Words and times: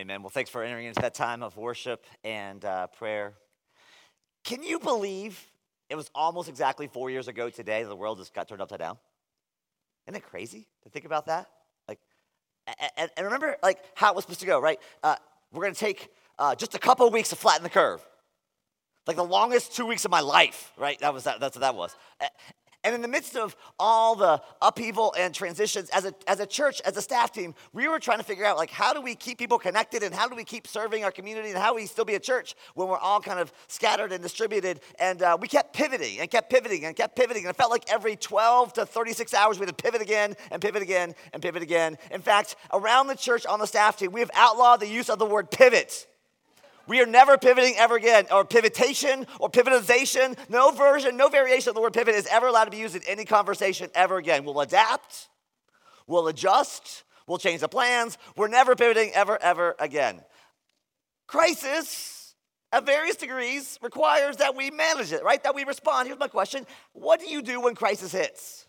Amen. 0.00 0.22
Well, 0.22 0.30
thanks 0.30 0.48
for 0.48 0.62
entering 0.62 0.86
into 0.86 1.02
that 1.02 1.12
time 1.12 1.42
of 1.42 1.58
worship 1.58 2.06
and 2.24 2.64
uh, 2.64 2.86
prayer. 2.86 3.34
Can 4.44 4.62
you 4.62 4.78
believe 4.78 5.38
it 5.90 5.94
was 5.94 6.10
almost 6.14 6.48
exactly 6.48 6.86
four 6.86 7.10
years 7.10 7.28
ago 7.28 7.50
today 7.50 7.82
that 7.82 7.88
the 7.90 7.94
world 7.94 8.16
just 8.16 8.32
got 8.32 8.48
turned 8.48 8.62
upside 8.62 8.78
down? 8.78 8.96
Isn't 10.06 10.16
it 10.16 10.22
crazy 10.22 10.66
to 10.84 10.88
think 10.88 11.04
about 11.04 11.26
that? 11.26 11.48
Like, 11.86 11.98
and, 12.96 13.10
and 13.14 13.26
remember, 13.26 13.58
like 13.62 13.76
how 13.94 14.12
it 14.12 14.16
was 14.16 14.24
supposed 14.24 14.40
to 14.40 14.46
go, 14.46 14.58
right? 14.58 14.80
Uh, 15.02 15.16
we're 15.52 15.64
going 15.64 15.74
to 15.74 15.80
take 15.80 16.08
uh, 16.38 16.54
just 16.54 16.74
a 16.74 16.78
couple 16.78 17.10
weeks 17.10 17.28
to 17.28 17.36
flatten 17.36 17.62
the 17.62 17.68
curve, 17.68 18.02
like 19.06 19.16
the 19.16 19.22
longest 19.22 19.76
two 19.76 19.84
weeks 19.84 20.06
of 20.06 20.10
my 20.10 20.20
life, 20.20 20.72
right? 20.78 20.98
That 21.00 21.12
was 21.12 21.24
that, 21.24 21.40
that's 21.40 21.56
what 21.56 21.60
that 21.60 21.74
was. 21.74 21.94
And 22.82 22.94
in 22.94 23.02
the 23.02 23.08
midst 23.08 23.36
of 23.36 23.54
all 23.78 24.14
the 24.14 24.40
upheaval 24.62 25.14
and 25.18 25.34
transitions, 25.34 25.90
as 25.90 26.06
a, 26.06 26.14
as 26.26 26.40
a 26.40 26.46
church, 26.46 26.80
as 26.82 26.96
a 26.96 27.02
staff 27.02 27.30
team, 27.30 27.54
we 27.74 27.86
were 27.88 27.98
trying 27.98 28.18
to 28.18 28.24
figure 28.24 28.46
out 28.46 28.56
like 28.56 28.70
how 28.70 28.94
do 28.94 29.02
we 29.02 29.14
keep 29.14 29.36
people 29.36 29.58
connected 29.58 30.02
and 30.02 30.14
how 30.14 30.26
do 30.26 30.34
we 30.34 30.44
keep 30.44 30.66
serving 30.66 31.04
our 31.04 31.10
community 31.10 31.50
and 31.50 31.58
how 31.58 31.74
we 31.74 31.84
still 31.84 32.06
be 32.06 32.14
a 32.14 32.20
church 32.20 32.54
when 32.74 32.88
we're 32.88 32.98
all 32.98 33.20
kind 33.20 33.38
of 33.38 33.52
scattered 33.68 34.12
and 34.12 34.22
distributed. 34.22 34.80
And 34.98 35.20
uh, 35.22 35.36
we 35.38 35.46
kept 35.46 35.74
pivoting 35.74 36.20
and 36.20 36.30
kept 36.30 36.48
pivoting 36.48 36.86
and 36.86 36.96
kept 36.96 37.16
pivoting. 37.16 37.44
And 37.44 37.50
it 37.50 37.56
felt 37.56 37.70
like 37.70 37.84
every 37.90 38.16
12 38.16 38.72
to 38.74 38.86
36 38.86 39.34
hours 39.34 39.58
we 39.58 39.66
had 39.66 39.76
to 39.76 39.82
pivot 39.82 40.00
again 40.00 40.34
and 40.50 40.62
pivot 40.62 40.82
again 40.82 41.14
and 41.34 41.42
pivot 41.42 41.62
again. 41.62 41.98
In 42.10 42.22
fact, 42.22 42.56
around 42.72 43.08
the 43.08 43.14
church 43.14 43.44
on 43.44 43.58
the 43.58 43.66
staff 43.66 43.98
team, 43.98 44.10
we 44.10 44.20
have 44.20 44.30
outlawed 44.32 44.80
the 44.80 44.88
use 44.88 45.10
of 45.10 45.18
the 45.18 45.26
word 45.26 45.50
pivot. 45.50 46.06
We 46.86 47.00
are 47.00 47.06
never 47.06 47.38
pivoting 47.38 47.74
ever 47.76 47.96
again, 47.96 48.26
or 48.30 48.44
pivotation, 48.44 49.26
or 49.38 49.50
pivotization. 49.50 50.36
No 50.48 50.70
version, 50.70 51.16
no 51.16 51.28
variation 51.28 51.70
of 51.70 51.74
the 51.74 51.80
word 51.80 51.92
pivot 51.92 52.14
is 52.14 52.26
ever 52.26 52.46
allowed 52.46 52.64
to 52.64 52.70
be 52.70 52.78
used 52.78 52.96
in 52.96 53.02
any 53.06 53.24
conversation 53.24 53.90
ever 53.94 54.16
again. 54.16 54.44
We'll 54.44 54.60
adapt, 54.60 55.28
we'll 56.06 56.28
adjust, 56.28 57.04
we'll 57.26 57.38
change 57.38 57.60
the 57.60 57.68
plans. 57.68 58.18
We're 58.36 58.48
never 58.48 58.74
pivoting 58.74 59.12
ever, 59.14 59.40
ever 59.40 59.76
again. 59.78 60.20
Crisis, 61.26 62.34
at 62.72 62.86
various 62.86 63.16
degrees, 63.16 63.78
requires 63.82 64.36
that 64.38 64.56
we 64.56 64.70
manage 64.70 65.12
it, 65.12 65.22
right? 65.22 65.42
That 65.42 65.54
we 65.54 65.64
respond. 65.64 66.08
Here's 66.08 66.18
my 66.18 66.28
question 66.28 66.66
What 66.92 67.20
do 67.20 67.30
you 67.30 67.42
do 67.42 67.60
when 67.60 67.74
crisis 67.74 68.12
hits? 68.12 68.66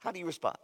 How 0.00 0.12
do 0.12 0.18
you 0.18 0.26
respond? 0.26 0.58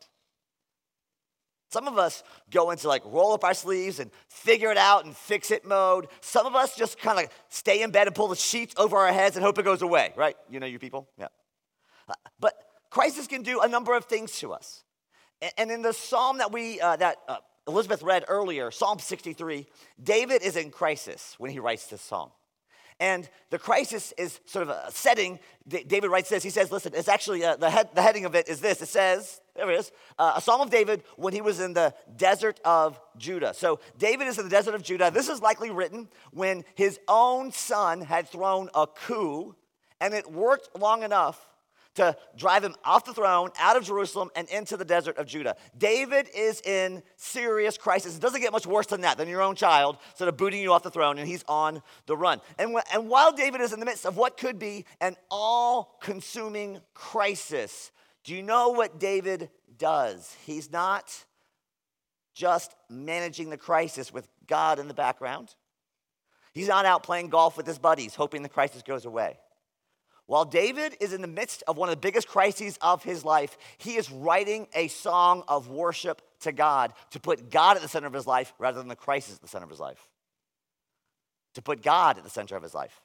Some 1.68 1.88
of 1.88 1.98
us 1.98 2.22
go 2.50 2.70
into 2.70 2.88
like 2.88 3.02
roll 3.04 3.32
up 3.32 3.44
our 3.44 3.54
sleeves 3.54 3.98
and 3.98 4.10
figure 4.28 4.70
it 4.70 4.78
out 4.78 5.04
and 5.04 5.16
fix 5.16 5.50
it 5.50 5.64
mode. 5.64 6.08
Some 6.20 6.46
of 6.46 6.54
us 6.54 6.76
just 6.76 6.98
kind 6.98 7.18
of 7.18 7.30
stay 7.48 7.82
in 7.82 7.90
bed 7.90 8.06
and 8.06 8.14
pull 8.14 8.28
the 8.28 8.36
sheets 8.36 8.74
over 8.76 8.96
our 8.96 9.12
heads 9.12 9.36
and 9.36 9.44
hope 9.44 9.58
it 9.58 9.64
goes 9.64 9.82
away, 9.82 10.12
right? 10.16 10.36
You 10.48 10.60
know 10.60 10.66
you 10.66 10.78
people? 10.78 11.08
Yeah. 11.18 11.28
Uh, 12.08 12.14
but 12.38 12.54
crisis 12.90 13.26
can 13.26 13.42
do 13.42 13.60
a 13.60 13.68
number 13.68 13.96
of 13.96 14.04
things 14.04 14.38
to 14.38 14.52
us. 14.52 14.84
And 15.58 15.70
in 15.70 15.82
the 15.82 15.92
psalm 15.92 16.38
that 16.38 16.52
we 16.52 16.80
uh, 16.80 16.96
that 16.96 17.18
uh, 17.28 17.38
Elizabeth 17.68 18.02
read 18.02 18.24
earlier, 18.28 18.70
Psalm 18.70 18.98
63, 18.98 19.66
David 20.02 20.42
is 20.42 20.56
in 20.56 20.70
crisis 20.70 21.34
when 21.38 21.50
he 21.50 21.58
writes 21.58 21.86
this 21.88 22.00
song. 22.00 22.30
And 22.98 23.28
the 23.50 23.58
crisis 23.58 24.12
is 24.16 24.40
sort 24.46 24.62
of 24.62 24.70
a 24.70 24.90
setting. 24.90 25.38
David 25.68 26.08
writes 26.08 26.30
this. 26.30 26.42
He 26.42 26.50
says, 26.50 26.72
listen, 26.72 26.92
it's 26.94 27.08
actually 27.08 27.44
uh, 27.44 27.56
the, 27.56 27.68
head, 27.68 27.90
the 27.94 28.00
heading 28.00 28.24
of 28.24 28.34
it 28.34 28.48
is 28.48 28.60
this. 28.60 28.80
It 28.80 28.88
says, 28.88 29.40
there 29.54 29.70
it 29.70 29.78
is, 29.78 29.92
uh, 30.18 30.34
a 30.36 30.40
Psalm 30.40 30.62
of 30.62 30.70
David 30.70 31.02
when 31.16 31.34
he 31.34 31.42
was 31.42 31.60
in 31.60 31.74
the 31.74 31.94
desert 32.16 32.58
of 32.64 32.98
Judah. 33.18 33.52
So 33.52 33.80
David 33.98 34.28
is 34.28 34.38
in 34.38 34.44
the 34.44 34.50
desert 34.50 34.74
of 34.74 34.82
Judah. 34.82 35.10
This 35.10 35.28
is 35.28 35.42
likely 35.42 35.70
written 35.70 36.08
when 36.30 36.64
his 36.74 36.98
own 37.06 37.52
son 37.52 38.00
had 38.00 38.28
thrown 38.28 38.70
a 38.74 38.86
coup, 38.86 39.54
and 40.00 40.14
it 40.14 40.30
worked 40.30 40.70
long 40.78 41.02
enough 41.02 41.46
to 41.96 42.16
drive 42.36 42.64
him 42.64 42.74
off 42.84 43.04
the 43.04 43.12
throne, 43.12 43.50
out 43.58 43.76
of 43.76 43.84
Jerusalem, 43.84 44.30
and 44.36 44.48
into 44.48 44.76
the 44.76 44.84
desert 44.84 45.18
of 45.18 45.26
Judah. 45.26 45.56
David 45.76 46.28
is 46.34 46.60
in 46.62 47.02
serious 47.16 47.76
crisis. 47.76 48.16
It 48.16 48.22
doesn't 48.22 48.40
get 48.40 48.52
much 48.52 48.66
worse 48.66 48.86
than 48.86 49.02
that, 49.02 49.18
than 49.18 49.28
your 49.28 49.42
own 49.42 49.56
child 49.56 49.98
sort 50.14 50.28
of 50.28 50.36
booting 50.36 50.62
you 50.62 50.72
off 50.72 50.82
the 50.82 50.90
throne, 50.90 51.18
and 51.18 51.28
he's 51.28 51.44
on 51.48 51.82
the 52.06 52.16
run. 52.16 52.40
And, 52.58 52.74
and 52.92 53.08
while 53.08 53.32
David 53.32 53.60
is 53.60 53.72
in 53.72 53.80
the 53.80 53.86
midst 53.86 54.06
of 54.06 54.16
what 54.16 54.36
could 54.36 54.58
be 54.58 54.84
an 55.00 55.16
all 55.30 55.96
consuming 56.00 56.80
crisis, 56.94 57.90
do 58.24 58.34
you 58.34 58.42
know 58.42 58.70
what 58.70 58.98
David 58.98 59.50
does? 59.78 60.34
He's 60.44 60.70
not 60.70 61.24
just 62.34 62.74
managing 62.90 63.50
the 63.50 63.56
crisis 63.56 64.12
with 64.12 64.28
God 64.46 64.78
in 64.78 64.88
the 64.88 64.94
background. 64.94 65.54
He's 66.52 66.68
not 66.68 66.86
out 66.86 67.02
playing 67.02 67.28
golf 67.28 67.56
with 67.56 67.66
his 67.66 67.78
buddies, 67.78 68.14
hoping 68.14 68.42
the 68.42 68.48
crisis 68.48 68.82
goes 68.82 69.04
away. 69.04 69.38
While 70.26 70.44
David 70.44 70.96
is 71.00 71.12
in 71.12 71.20
the 71.22 71.28
midst 71.28 71.62
of 71.68 71.76
one 71.76 71.88
of 71.88 71.94
the 71.94 72.00
biggest 72.00 72.26
crises 72.26 72.78
of 72.80 73.04
his 73.04 73.24
life, 73.24 73.56
he 73.78 73.96
is 73.96 74.10
writing 74.10 74.66
a 74.74 74.88
song 74.88 75.44
of 75.46 75.68
worship 75.68 76.20
to 76.40 76.52
God 76.52 76.92
to 77.10 77.20
put 77.20 77.50
God 77.50 77.76
at 77.76 77.82
the 77.82 77.88
center 77.88 78.08
of 78.08 78.12
his 78.12 78.26
life 78.26 78.52
rather 78.58 78.78
than 78.78 78.88
the 78.88 78.96
crisis 78.96 79.36
at 79.36 79.40
the 79.40 79.48
center 79.48 79.64
of 79.64 79.70
his 79.70 79.80
life. 79.80 80.08
To 81.54 81.62
put 81.62 81.80
God 81.80 82.18
at 82.18 82.24
the 82.24 82.30
center 82.30 82.56
of 82.56 82.62
his 82.62 82.74
life 82.74 83.00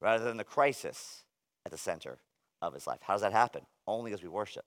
rather 0.00 0.24
than 0.24 0.36
the 0.36 0.44
crisis 0.44 1.24
at 1.66 1.72
the 1.72 1.78
center 1.78 2.18
of 2.62 2.74
his 2.74 2.86
life. 2.86 3.00
How 3.02 3.14
does 3.14 3.22
that 3.22 3.32
happen? 3.32 3.62
Only 3.86 4.12
as 4.12 4.22
we 4.22 4.28
worship 4.28 4.64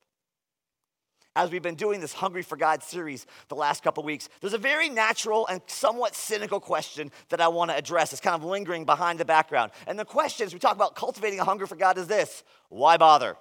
as 1.35 1.49
we've 1.49 1.63
been 1.63 1.75
doing 1.75 1.99
this 1.99 2.13
Hungry 2.13 2.43
for 2.43 2.55
God 2.55 2.83
series 2.83 3.25
the 3.47 3.55
last 3.55 3.83
couple 3.83 4.03
weeks, 4.03 4.29
there's 4.41 4.53
a 4.53 4.59
very 4.59 4.89
natural 4.89 5.47
and 5.47 5.61
somewhat 5.67 6.15
cynical 6.15 6.59
question 6.59 7.11
that 7.29 7.41
I 7.41 7.47
want 7.47 7.71
to 7.71 7.77
address. 7.77 8.11
It's 8.11 8.21
kind 8.21 8.35
of 8.35 8.43
lingering 8.43 8.85
behind 8.85 9.19
the 9.19 9.25
background. 9.25 9.71
And 9.87 9.97
the 9.97 10.05
question, 10.05 10.45
as 10.45 10.53
we 10.53 10.59
talk 10.59 10.75
about 10.75 10.95
cultivating 10.95 11.39
a 11.39 11.43
hunger 11.43 11.65
for 11.65 11.75
God, 11.75 11.97
is 11.97 12.07
this 12.07 12.43
why 12.69 12.97
bother? 12.97 13.35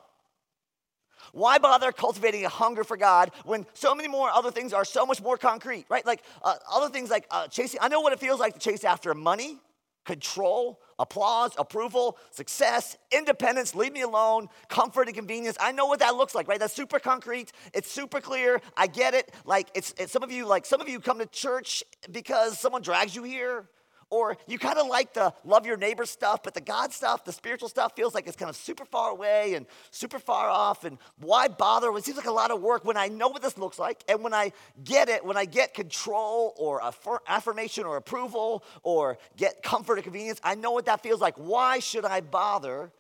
Why 1.33 1.59
bother 1.59 1.93
cultivating 1.93 2.45
a 2.45 2.49
hunger 2.49 2.85
for 2.85 2.97
God 2.97 3.31
when 3.45 3.67
so 3.75 3.95
many 3.95 4.09
more 4.09 4.29
other 4.31 4.51
things 4.51 4.73
are 4.73 4.85
so 4.85 5.07
much 5.07 5.23
more 5.23 5.37
concrete, 5.37 5.87
right? 5.89 6.05
Like 6.05 6.23
uh, 6.43 6.57
other 6.71 6.89
things 6.89 7.11
like 7.11 7.27
uh, 7.31 7.47
chasing, 7.49 7.81
I 7.83 7.89
know 7.89 8.01
what 8.01 8.13
it 8.13 8.21
feels 8.21 8.41
like 8.41 8.55
to 8.55 8.61
chase 8.61 8.85
after 8.85 9.15
money, 9.15 9.59
control, 10.05 10.81
applause, 10.99 11.53
approval, 11.59 12.19
success, 12.31 12.97
independence, 13.11 13.75
leave 13.75 13.93
me 13.93 14.03
alone, 14.03 14.49
comfort 14.69 15.09
and 15.09 15.17
convenience. 15.17 15.57
I 15.61 15.73
know 15.73 15.87
what 15.87 16.01
that 16.01 16.17
looks 16.17 16.35
like, 16.35 16.49
right? 16.49 16.59
That's 16.59 16.75
super 16.75 16.99
concrete. 16.99 17.53
It's 17.75 17.91
super 17.91 18.21
clear. 18.21 18.61
I 18.77 18.87
get 18.87 19.15
it. 19.15 19.33
Like 19.45 19.69
it's, 19.75 19.95
it's 19.99 20.13
some 20.13 20.23
of 20.23 20.31
you 20.31 20.47
like 20.47 20.67
some 20.67 20.81
of 20.81 20.89
you 20.89 21.01
come 21.01 21.19
to 21.19 21.27
church 21.27 21.85
because 22.11 22.59
someone 22.59 22.83
drags 22.83 23.15
you 23.15 23.23
here 23.23 23.69
or 24.13 24.37
you 24.47 24.59
kind 24.59 24.79
of 24.79 24.89
like 24.89 25.15
the 25.15 25.33
love 25.43 25.65
your 25.65 25.79
neighbor 25.79 26.05
stuff, 26.05 26.43
but 26.43 26.53
the 26.53 26.61
God 26.61 26.93
stuff, 26.93 27.25
the 27.25 27.33
spiritual 27.33 27.71
stuff 27.71 27.97
feels 27.97 28.15
like 28.15 28.27
it's 28.27 28.37
kind 28.37 28.51
of 28.51 28.57
super 28.57 28.85
far 28.85 29.11
away 29.11 29.55
and 29.55 29.65
super 29.91 30.19
far 30.19 30.51
off. 30.51 30.85
And 30.85 30.99
why 31.19 31.49
bother? 31.49 31.91
It 31.97 32.05
seems 32.05 32.19
like 32.19 32.27
a 32.27 32.31
lot 32.31 32.51
of 32.51 32.61
work 32.61 32.85
when 32.85 32.99
I 32.99 33.09
know 33.09 33.29
what 33.29 33.41
this 33.41 33.57
looks 33.57 33.79
like. 33.79 34.05
And 34.09 34.23
when 34.23 34.35
I 34.35 34.53
get 34.85 35.09
it, 35.09 35.25
when 35.25 35.39
I 35.39 35.47
get 35.47 35.73
control 35.73 36.53
or 36.59 36.83
affirmation 37.27 37.87
or 37.87 37.97
approval 37.97 38.65
or 38.83 39.17
get 39.39 39.63
comfort 39.63 39.99
or 39.99 40.03
convenience, 40.03 40.41
I 40.45 40.57
know 40.57 40.73
what 40.73 40.85
that 40.85 41.03
feels 41.03 41.23
like. 41.23 41.37
Why 41.37 41.79
should 41.79 42.05
I 42.05 42.21
bother 42.21 42.93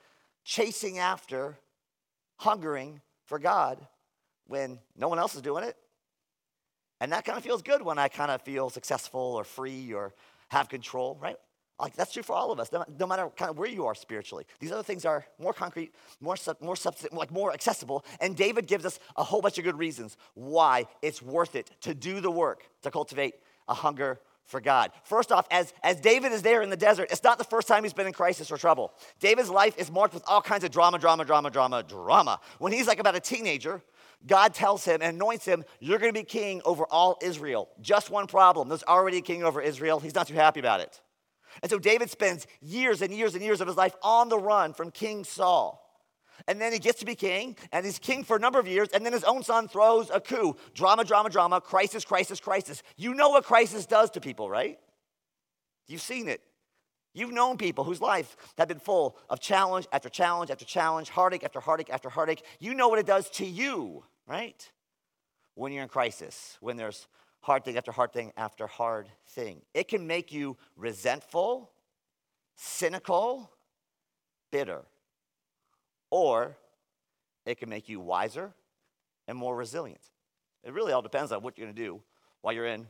chasing 0.45 0.99
after, 0.99 1.59
hungering 2.37 3.03
for 3.27 3.39
God 3.39 3.87
when 4.47 4.79
no 4.97 5.09
one 5.09 5.19
else 5.19 5.35
is 5.35 5.43
doing 5.43 5.65
it? 5.65 5.77
And 7.03 7.11
that 7.11 7.25
kind 7.25 7.37
of 7.37 7.43
feels 7.43 7.63
good 7.63 7.83
when 7.83 7.99
I 7.99 8.07
kind 8.07 8.31
of 8.31 8.41
feel 8.43 8.71
successful 8.71 9.21
or 9.21 9.43
free 9.43 9.93
or 9.93 10.15
have 10.53 10.69
control, 10.69 11.19
right? 11.21 11.37
Like 11.81 11.97
that's 11.97 12.13
true 12.13 12.23
for 12.23 12.35
all 12.35 12.53
of 12.53 12.61
us, 12.61 12.71
no, 12.71 13.07
matter 13.07 13.29
kind 13.37 13.51
of 13.51 13.59
where 13.59 13.69
you 13.69 13.87
are 13.87 13.95
spiritually. 13.95 14.45
These 14.61 14.71
other 14.71 14.85
things 14.85 15.05
are 15.05 15.27
more 15.41 15.53
concrete, 15.53 15.93
more 16.21 16.37
more 16.61 16.77
substantive, 16.77 17.19
like 17.19 17.33
more 17.33 17.53
accessible. 17.53 18.05
And 18.21 18.37
David 18.37 18.67
gives 18.69 18.85
us 18.85 19.01
a 19.17 19.25
whole 19.25 19.41
bunch 19.41 19.59
of 19.59 19.65
good 19.65 19.79
reasons 19.79 20.17
why 20.35 20.87
it's 21.01 21.21
worth 21.21 21.57
it 21.57 21.71
to 21.81 21.95
do 21.95 22.21
the 22.21 22.31
work 22.31 22.69
to 22.83 22.91
cultivate 22.91 23.35
a 23.67 23.75
hunger 23.75 24.21
for 24.45 24.61
God. 24.61 24.93
First 25.05 25.33
off, 25.33 25.47
as, 25.51 25.73
as 25.83 26.01
David 26.01 26.33
is 26.33 26.43
there 26.43 26.63
in 26.63 26.71
the 26.71 26.77
desert, 26.77 27.09
it's 27.11 27.23
not 27.23 27.39
the 27.39 27.45
first 27.45 27.67
time 27.69 27.85
he's 27.85 27.93
been 27.93 28.07
in 28.07 28.13
crisis 28.13 28.51
or 28.51 28.59
trouble. 28.59 28.93
David's 29.19 29.49
life 29.49 29.77
is 29.79 29.91
marked 29.91 30.15
with 30.15 30.25
all 30.27 30.43
kinds 30.43 30.65
of 30.65 30.71
drama, 30.71 30.99
drama, 30.99 31.25
drama, 31.25 31.51
drama, 31.51 31.83
drama. 31.83 32.41
When 32.59 32.73
he's 32.73 32.87
like 32.87 32.99
about 32.99 33.17
a 33.17 33.21
teenager, 33.21 33.83
God 34.27 34.55
tells 34.55 34.85
him 34.85 35.01
and 35.03 35.17
anoints 35.17 35.45
him, 35.45 35.65
You're 35.81 35.99
going 35.99 36.13
to 36.13 36.19
be 36.19 36.25
king 36.25 36.63
over 36.65 36.85
all 36.91 37.19
Israel. 37.23 37.69
Just 37.81 38.11
one 38.11 38.27
problem 38.27 38.69
there's 38.69 38.85
already 38.85 39.19
a 39.19 39.23
king 39.23 39.43
over 39.43 39.61
Israel. 39.61 40.01
He's 40.01 40.15
not 40.15 40.29
too 40.29 40.35
happy 40.35 40.61
about 40.61 40.81
it. 40.81 41.01
And 41.63 41.71
so 41.71 41.79
David 41.79 42.11
spends 42.11 42.47
years 42.61 43.03
and 43.03 43.13
years 43.13 43.35
and 43.35 43.43
years 43.43 43.61
of 43.61 43.67
his 43.67 43.77
life 43.77 43.95
on 44.03 44.29
the 44.29 44.39
run 44.39 44.73
from 44.73 44.91
King 44.91 45.25
Saul. 45.25 45.81
And 46.49 46.61
then 46.61 46.73
he 46.73 46.79
gets 46.79 47.01
to 47.01 47.07
be 47.07 47.15
king, 47.15 47.57
and 47.73 47.85
he's 47.85 47.99
king 47.99 48.25
for 48.25 48.37
a 48.37 48.41
number 48.41 48.59
of 48.59 48.67
years, 48.67 48.89
and 48.89 49.05
then 49.05 49.13
his 49.13 49.23
own 49.23 49.43
son 49.43 49.69
throws 49.69 50.11
a 50.11 50.21
coup. 50.21 50.57
Drama, 50.75 51.05
drama, 51.05 51.31
drama, 51.31 51.61
crisis, 51.61 52.05
crisis, 52.05 52.41
crisis. 52.41 52.83
You 52.97 53.15
know 53.15 53.31
what 53.31 53.45
crisis 53.45 53.87
does 53.87 54.11
to 54.13 54.21
people, 54.21 54.49
right? 54.49 54.79
You've 55.87 56.01
seen 56.01 56.29
it. 56.29 56.41
You've 57.15 57.33
known 57.33 57.59
people 57.59 57.85
whose 57.85 58.01
life 58.01 58.37
have 58.57 58.69
been 58.69 58.79
full 58.79 59.19
of 59.29 59.39
challenge 59.39 59.87
after 59.93 60.09
challenge 60.09 60.51
after 60.51 60.65
challenge, 60.65 61.11
heartache 61.11 61.45
after 61.45 61.61
heartache 61.61 61.91
after 61.91 62.09
heartache. 62.09 62.43
You 62.59 62.75
know 62.75 62.89
what 62.89 62.99
it 62.99 63.07
does 63.07 63.29
to 63.31 63.47
you 63.47 64.03
right? 64.27 64.71
When 65.55 65.73
you're 65.73 65.83
in 65.83 65.89
crisis, 65.89 66.57
when 66.61 66.77
there's 66.77 67.07
hard 67.43 67.65
thing 67.65 67.77
after 67.77 67.93
hard 67.93 68.13
thing 68.13 68.33
after 68.37 68.67
hard 68.67 69.09
thing. 69.29 69.61
It 69.75 69.89
can 69.89 70.07
make 70.07 70.33
you 70.33 70.57
resentful, 70.77 71.71
cynical, 72.55 73.51
bitter. 74.51 74.83
Or 76.11 76.57
it 77.45 77.59
can 77.59 77.69
make 77.69 77.89
you 77.89 78.01
wiser 78.01 78.53
and 79.27 79.37
more 79.37 79.57
resilient. 79.57 80.01
It 80.65 80.73
really 80.73 80.93
all 80.93 81.03
depends 81.03 81.33
on 81.33 81.43
what 81.43 81.59
you're 81.59 81.67
going 81.67 81.77
to 81.77 81.83
do 81.83 82.01
while 82.41 82.55
you're 82.55 82.67
in 82.67 82.87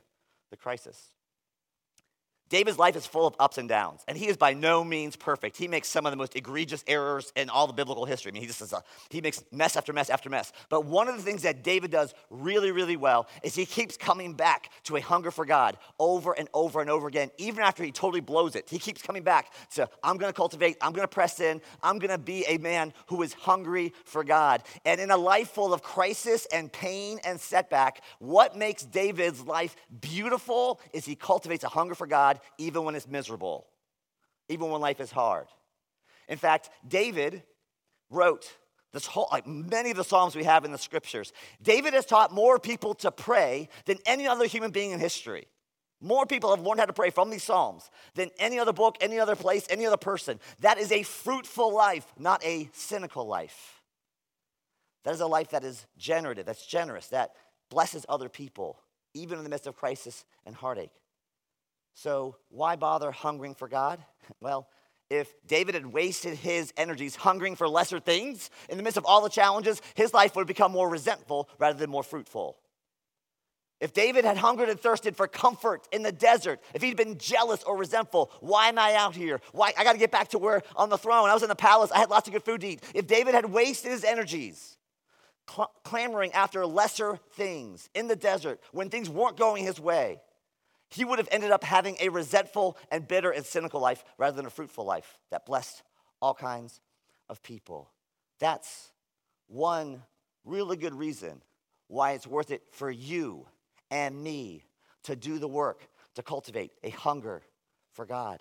the 0.50 0.56
crisis. 0.56 1.12
David's 2.52 2.78
life 2.78 2.96
is 2.96 3.06
full 3.06 3.26
of 3.26 3.34
ups 3.40 3.56
and 3.56 3.66
downs, 3.66 4.04
and 4.06 4.19
he 4.19 4.28
is 4.28 4.37
by 4.37 4.52
no 4.52 4.84
means 4.84 5.16
perfect. 5.16 5.56
He 5.56 5.69
makes 5.69 5.88
some 5.88 6.04
of 6.04 6.12
the 6.12 6.19
most 6.19 6.37
egregious 6.37 6.84
errors 6.87 7.32
in 7.34 7.49
all 7.49 7.66
the 7.66 7.72
biblical 7.72 8.04
history. 8.04 8.31
I 8.31 8.34
mean, 8.34 8.43
he 8.43 8.46
just 8.46 8.60
is 8.60 8.75
a, 8.75 8.84
he 9.08 9.22
makes 9.22 9.43
mess 9.50 9.75
after 9.75 9.94
mess 9.94 10.10
after 10.10 10.28
mess. 10.28 10.52
But 10.69 10.84
one 10.84 11.08
of 11.08 11.16
the 11.16 11.22
things 11.22 11.40
that 11.44 11.62
David 11.62 11.90
does 11.90 12.12
really, 12.28 12.70
really 12.70 12.99
well 12.99 13.26
is 13.43 13.54
he 13.54 13.64
keeps 13.64 13.96
coming 13.96 14.34
back 14.34 14.69
to 14.82 14.96
a 14.96 15.00
hunger 15.00 15.31
for 15.31 15.46
God 15.46 15.78
over 15.99 16.34
and 16.34 16.46
over 16.52 16.82
and 16.82 16.90
over 16.90 17.08
again, 17.08 17.31
even 17.38 17.64
after 17.64 17.84
he 17.84 17.90
totally 17.90 18.20
blows 18.20 18.55
it. 18.55 18.69
He 18.69 18.78
keeps 18.78 19.00
coming 19.00 19.22
back 19.22 19.50
to, 19.76 19.88
I'm 20.05 20.19
gonna 20.19 20.34
cultivate, 20.34 20.76
I'm 20.82 20.93
gonna 20.93 21.08
press 21.08 21.40
in, 21.40 21.62
I'm 21.82 21.98
gonna 21.98 22.19
be 22.19 22.44
a 22.46 22.58
man 22.58 22.93
who 23.06 23.22
is 23.22 23.32
hungry 23.32 23.94
for 24.05 24.25
God. 24.25 24.62
And 24.84 25.00
in 25.00 25.10
a 25.10 25.16
life 25.16 25.48
full 25.48 25.72
of 25.72 25.82
crisis 25.82 26.46
and 26.52 26.70
pain 26.70 27.19
and 27.25 27.40
setback, 27.40 28.02
what 28.19 28.58
makes 28.58 28.82
David's 28.82 29.40
life 29.40 29.75
beautiful 30.02 30.82
is 30.93 31.06
he 31.06 31.14
cultivates 31.14 31.64
a 31.64 31.69
hunger 31.69 31.94
for 31.94 32.06
God 32.06 32.40
even 32.58 32.84
when 32.84 32.94
it's 32.94 33.08
miserable, 33.08 33.66
even 34.48 34.70
when 34.70 34.80
life 34.80 35.00
is 35.00 35.10
hard. 35.10 35.46
In 36.28 36.38
fact, 36.38 36.70
David 36.86 37.42
wrote 38.10 38.56
this 38.92 39.06
whole, 39.06 39.28
like 39.32 39.46
many 39.46 39.90
of 39.90 39.96
the 39.96 40.04
Psalms 40.04 40.36
we 40.36 40.44
have 40.44 40.64
in 40.64 40.72
the 40.72 40.78
scriptures. 40.78 41.32
David 41.62 41.94
has 41.94 42.04
taught 42.04 42.32
more 42.32 42.58
people 42.58 42.94
to 42.96 43.10
pray 43.10 43.68
than 43.86 43.98
any 44.04 44.26
other 44.26 44.46
human 44.46 44.70
being 44.70 44.90
in 44.90 45.00
history. 45.00 45.46
More 46.00 46.26
people 46.26 46.50
have 46.50 46.64
learned 46.66 46.80
how 46.80 46.86
to 46.86 46.92
pray 46.92 47.10
from 47.10 47.30
these 47.30 47.44
Psalms 47.44 47.88
than 48.14 48.30
any 48.38 48.58
other 48.58 48.72
book, 48.72 48.96
any 49.00 49.18
other 49.18 49.36
place, 49.36 49.66
any 49.70 49.86
other 49.86 49.96
person. 49.96 50.40
That 50.60 50.78
is 50.78 50.90
a 50.92 51.04
fruitful 51.04 51.72
life, 51.72 52.06
not 52.18 52.44
a 52.44 52.68
cynical 52.72 53.26
life. 53.26 53.80
That 55.04 55.14
is 55.14 55.20
a 55.20 55.26
life 55.26 55.50
that 55.50 55.64
is 55.64 55.86
generative, 55.96 56.44
that's 56.44 56.66
generous, 56.66 57.08
that 57.08 57.34
blesses 57.70 58.04
other 58.08 58.28
people, 58.28 58.78
even 59.14 59.38
in 59.38 59.44
the 59.44 59.50
midst 59.50 59.66
of 59.66 59.76
crisis 59.76 60.24
and 60.44 60.54
heartache. 60.54 60.92
So, 61.94 62.36
why 62.48 62.76
bother 62.76 63.10
hungering 63.10 63.54
for 63.54 63.68
God? 63.68 64.02
Well, 64.40 64.68
if 65.10 65.30
David 65.46 65.74
had 65.74 65.84
wasted 65.84 66.38
his 66.38 66.72
energies 66.76 67.16
hungering 67.16 67.54
for 67.54 67.68
lesser 67.68 68.00
things 68.00 68.48
in 68.70 68.78
the 68.78 68.82
midst 68.82 68.96
of 68.96 69.04
all 69.04 69.20
the 69.20 69.28
challenges, 69.28 69.82
his 69.94 70.14
life 70.14 70.34
would 70.34 70.42
have 70.42 70.48
become 70.48 70.72
more 70.72 70.88
resentful 70.88 71.50
rather 71.58 71.78
than 71.78 71.90
more 71.90 72.02
fruitful. 72.02 72.56
If 73.78 73.92
David 73.92 74.24
had 74.24 74.36
hungered 74.36 74.68
and 74.68 74.80
thirsted 74.80 75.16
for 75.16 75.26
comfort 75.26 75.88
in 75.92 76.02
the 76.02 76.12
desert, 76.12 76.60
if 76.72 76.82
he'd 76.82 76.96
been 76.96 77.18
jealous 77.18 77.64
or 77.64 77.76
resentful, 77.76 78.30
why 78.40 78.68
am 78.68 78.78
I 78.78 78.94
out 78.94 79.16
here? 79.16 79.40
Why 79.50 79.72
I 79.76 79.82
got 79.82 79.92
to 79.92 79.98
get 79.98 80.12
back 80.12 80.28
to 80.28 80.38
where 80.38 80.62
on 80.76 80.88
the 80.88 80.96
throne. 80.96 81.28
I 81.28 81.34
was 81.34 81.42
in 81.42 81.48
the 81.48 81.56
palace. 81.56 81.90
I 81.90 81.98
had 81.98 82.08
lots 82.08 82.28
of 82.28 82.32
good 82.32 82.44
food 82.44 82.60
to 82.60 82.68
eat. 82.68 82.82
If 82.94 83.08
David 83.08 83.34
had 83.34 83.46
wasted 83.46 83.90
his 83.90 84.04
energies 84.04 84.78
cl- 85.50 85.72
clamoring 85.84 86.32
after 86.32 86.64
lesser 86.64 87.18
things 87.32 87.90
in 87.92 88.06
the 88.06 88.16
desert 88.16 88.60
when 88.70 88.88
things 88.88 89.10
weren't 89.10 89.36
going 89.36 89.64
his 89.64 89.80
way, 89.80 90.20
he 90.92 91.04
would 91.04 91.18
have 91.18 91.28
ended 91.32 91.50
up 91.50 91.64
having 91.64 91.96
a 92.00 92.08
resentful 92.08 92.76
and 92.90 93.06
bitter 93.06 93.30
and 93.30 93.44
cynical 93.44 93.80
life 93.80 94.04
rather 94.18 94.36
than 94.36 94.46
a 94.46 94.50
fruitful 94.50 94.84
life 94.84 95.18
that 95.30 95.46
blessed 95.46 95.82
all 96.20 96.34
kinds 96.34 96.80
of 97.28 97.42
people. 97.42 97.90
That's 98.38 98.90
one 99.48 100.02
really 100.44 100.76
good 100.76 100.94
reason 100.94 101.42
why 101.88 102.12
it's 102.12 102.26
worth 102.26 102.50
it 102.50 102.62
for 102.72 102.90
you 102.90 103.46
and 103.90 104.22
me 104.22 104.64
to 105.04 105.16
do 105.16 105.38
the 105.38 105.48
work 105.48 105.88
to 106.14 106.22
cultivate 106.22 106.72
a 106.82 106.90
hunger 106.90 107.42
for 107.92 108.06
God. 108.06 108.40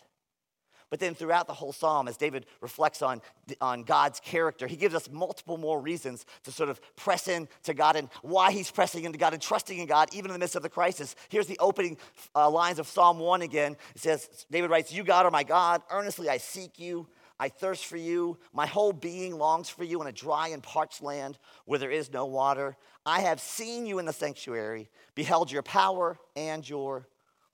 But 0.92 1.00
then 1.00 1.16
throughout 1.16 1.48
the 1.48 1.54
whole 1.54 1.72
psalm, 1.72 2.10
as 2.10 2.18
David 2.18 2.46
reflects 2.60 3.02
on, 3.02 3.22
on 3.62 3.84
God's 3.84 4.20
character, 4.20 4.68
he 4.68 4.76
gives 4.76 4.94
us 4.94 5.10
multiple 5.10 5.58
more 5.58 5.80
reasons 5.80 6.26
to 6.44 6.52
sort 6.52 6.68
of 6.68 6.82
press 6.98 7.30
in 7.30 7.48
to 7.64 7.74
God 7.74 7.96
and 7.96 8.10
why 8.22 8.52
he's 8.52 8.70
pressing 8.70 9.06
into 9.06 9.18
God 9.18 9.32
and 9.32 9.42
trusting 9.42 9.80
in 9.80 9.88
God, 9.88 10.10
even 10.12 10.30
in 10.30 10.34
the 10.34 10.40
midst 10.40 10.58
of 10.58 10.64
the 10.64 10.70
crisis. 10.70 11.16
Here's 11.30 11.48
the 11.48 11.58
opening 11.60 11.98
uh, 12.36 12.50
lines 12.50 12.78
of 12.78 12.88
Psalm 12.88 13.20
1 13.20 13.42
again. 13.42 13.78
It 13.96 14.02
says, 14.02 14.46
David 14.52 14.70
writes, 14.70 14.92
You, 14.92 15.06
God, 15.06 15.26
are 15.26 15.32
my 15.32 15.44
God. 15.44 15.82
Earnestly 15.90 16.28
I 16.28 16.38
seek 16.38 16.78
you. 16.78 17.08
I 17.40 17.48
thirst 17.48 17.86
for 17.86 17.98
you. 17.98 18.38
My 18.52 18.66
whole 18.66 18.92
being 18.92 19.38
longs 19.38 19.70
for 19.70 19.86
you 19.86 20.02
in 20.02 20.08
a 20.08 20.12
dry 20.12 20.50
and 20.50 20.62
parched 20.62 21.02
land 21.02 21.40
where 21.64 21.80
there 21.80 21.90
is 21.90 22.12
no 22.12 22.26
water. 22.26 22.76
I 23.06 23.22
have 23.22 23.40
seen 23.40 23.86
you 23.86 23.98
in 23.98 24.06
the 24.06 24.14
sanctuary, 24.14 24.90
beheld 25.16 25.54
your 25.54 25.64
power 25.64 26.18
and 26.36 26.70
your 26.70 27.08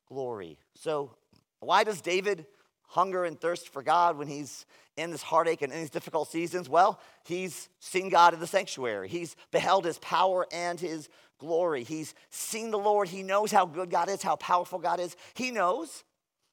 glory. 0.08 0.58
So, 0.74 1.16
why 1.60 1.84
does 1.84 2.02
David 2.02 2.48
hunger 2.88 3.26
and 3.26 3.40
thirst 3.40 3.70
for 3.70 3.84
God 3.84 4.18
when 4.18 4.28
he's 4.28 4.66
in 4.96 5.12
this 5.12 5.22
heartache 5.22 5.62
and 5.62 5.72
in 5.72 5.80
these 5.80 5.90
difficult 5.90 6.30
seasons? 6.30 6.68
Well, 6.68 7.00
he's 7.24 7.70
seen 7.80 8.10
God 8.10 8.34
in 8.34 8.40
the 8.40 8.48
sanctuary. 8.48 9.08
He's 9.08 9.36
beheld 9.52 9.86
his 9.86 10.00
power 10.00 10.48
and 10.52 10.80
his 10.80 11.10
glory. 11.38 11.84
He's 11.84 12.14
seen 12.30 12.72
the 12.72 12.80
Lord. 12.80 13.08
He 13.10 13.24
knows 13.24 13.52
how 13.52 13.66
good 13.66 13.90
God 13.90 14.10
is, 14.10 14.24
how 14.24 14.36
powerful 14.36 14.80
God 14.80 15.00
is. 15.00 15.16
He 15.36 15.52
knows 15.52 16.04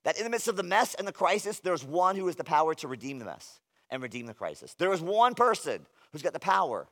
that 0.04 0.18
in 0.18 0.24
the 0.24 0.30
midst 0.30 0.48
of 0.48 0.56
the 0.56 0.62
mess 0.62 0.94
and 0.94 1.08
the 1.08 1.12
crisis, 1.12 1.60
there's 1.60 1.84
one 1.84 2.16
who 2.16 2.26
has 2.26 2.36
the 2.36 2.44
power 2.44 2.74
to 2.74 2.88
redeem 2.88 3.18
the 3.18 3.24
mess 3.24 3.60
and 3.90 4.02
redeem 4.02 4.26
the 4.26 4.34
crisis. 4.34 4.74
There 4.74 4.92
is 4.92 5.00
one 5.00 5.34
person 5.34 5.86
who's 6.12 6.22
got 6.22 6.32
the 6.32 6.40
power 6.40 6.86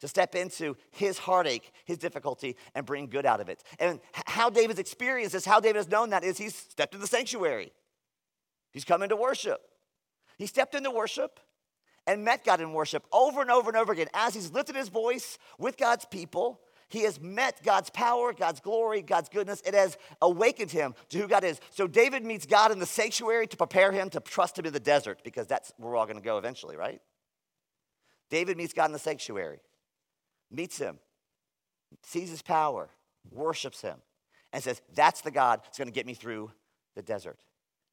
to 0.00 0.08
step 0.08 0.34
into 0.34 0.76
his 0.90 1.18
heartache, 1.18 1.72
his 1.84 1.98
difficulty, 1.98 2.56
and 2.74 2.84
bring 2.84 3.06
good 3.06 3.26
out 3.26 3.40
of 3.40 3.48
it. 3.48 3.62
And 3.78 4.00
how 4.12 4.50
David's 4.50 4.78
experienced 4.78 5.32
this, 5.32 5.44
how 5.44 5.60
David 5.60 5.76
has 5.76 5.88
known 5.88 6.10
that 6.10 6.24
is 6.24 6.38
he's 6.38 6.54
stepped 6.54 6.94
in 6.94 7.00
the 7.00 7.06
sanctuary. 7.06 7.72
He's 8.74 8.84
come 8.84 9.02
into 9.02 9.16
worship. 9.16 9.62
He 10.36 10.46
stepped 10.46 10.74
into 10.74 10.90
worship 10.90 11.40
and 12.06 12.24
met 12.24 12.44
God 12.44 12.60
in 12.60 12.72
worship 12.72 13.06
over 13.12 13.40
and 13.40 13.50
over 13.50 13.70
and 13.70 13.78
over 13.78 13.92
again. 13.92 14.08
As 14.12 14.34
he's 14.34 14.50
lifted 14.50 14.76
his 14.76 14.88
voice 14.88 15.38
with 15.58 15.78
God's 15.78 16.04
people, 16.04 16.60
he 16.88 17.02
has 17.04 17.20
met 17.20 17.60
God's 17.64 17.88
power, 17.90 18.32
God's 18.32 18.60
glory, 18.60 19.00
God's 19.00 19.28
goodness. 19.28 19.62
It 19.64 19.74
has 19.74 19.96
awakened 20.20 20.70
him 20.70 20.94
to 21.10 21.18
who 21.18 21.28
God 21.28 21.44
is. 21.44 21.60
So 21.70 21.86
David 21.86 22.24
meets 22.24 22.46
God 22.46 22.72
in 22.72 22.78
the 22.78 22.86
sanctuary 22.86 23.46
to 23.46 23.56
prepare 23.56 23.92
him 23.92 24.10
to 24.10 24.20
trust 24.20 24.58
him 24.58 24.66
in 24.66 24.72
the 24.72 24.80
desert 24.80 25.20
because 25.24 25.46
that's 25.46 25.72
where 25.78 25.92
we're 25.92 25.96
all 25.96 26.06
going 26.06 26.18
to 26.18 26.22
go 26.22 26.36
eventually, 26.36 26.76
right? 26.76 27.00
David 28.28 28.56
meets 28.56 28.72
God 28.72 28.86
in 28.86 28.92
the 28.92 28.98
sanctuary, 28.98 29.60
meets 30.50 30.76
him, 30.76 30.98
sees 32.02 32.30
his 32.30 32.42
power, 32.42 32.90
worships 33.30 33.80
him, 33.80 33.98
and 34.52 34.62
says, 34.62 34.82
That's 34.94 35.20
the 35.20 35.30
God 35.30 35.60
that's 35.62 35.78
going 35.78 35.88
to 35.88 35.94
get 35.94 36.06
me 36.06 36.14
through 36.14 36.50
the 36.94 37.02
desert. 37.02 37.38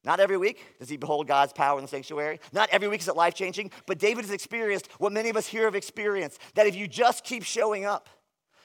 Not 0.04 0.18
every 0.18 0.36
week 0.36 0.78
does 0.80 0.88
he 0.88 0.96
behold 0.96 1.28
God's 1.28 1.52
power 1.52 1.78
in 1.78 1.84
the 1.84 1.88
sanctuary. 1.88 2.40
Not 2.52 2.68
every 2.70 2.88
week 2.88 3.00
is 3.00 3.08
it 3.08 3.16
life 3.16 3.34
changing, 3.34 3.70
but 3.86 3.98
David 3.98 4.24
has 4.24 4.32
experienced 4.32 4.88
what 4.98 5.12
many 5.12 5.30
of 5.30 5.36
us 5.36 5.46
here 5.46 5.64
have 5.64 5.76
experienced 5.76 6.40
that 6.54 6.66
if 6.66 6.74
you 6.74 6.88
just 6.88 7.22
keep 7.22 7.44
showing 7.44 7.84
up, 7.84 8.08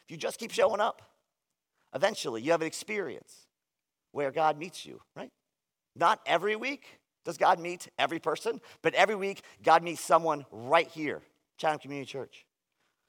if 0.03 0.11
you 0.11 0.17
just 0.17 0.39
keep 0.39 0.51
showing 0.51 0.81
up, 0.81 1.01
eventually 1.93 2.41
you 2.41 2.51
have 2.51 2.61
an 2.61 2.67
experience 2.67 3.45
where 4.13 4.31
God 4.31 4.57
meets 4.57 4.85
you, 4.85 4.99
right? 5.15 5.31
Not 5.95 6.21
every 6.25 6.55
week 6.55 6.85
does 7.23 7.37
God 7.37 7.59
meet 7.59 7.87
every 7.99 8.19
person, 8.19 8.59
but 8.81 8.95
every 8.95 9.15
week 9.15 9.43
God 9.61 9.83
meets 9.83 10.01
someone 10.01 10.45
right 10.51 10.87
here, 10.87 11.21
Chatham 11.57 11.79
Community 11.79 12.09
Church. 12.09 12.46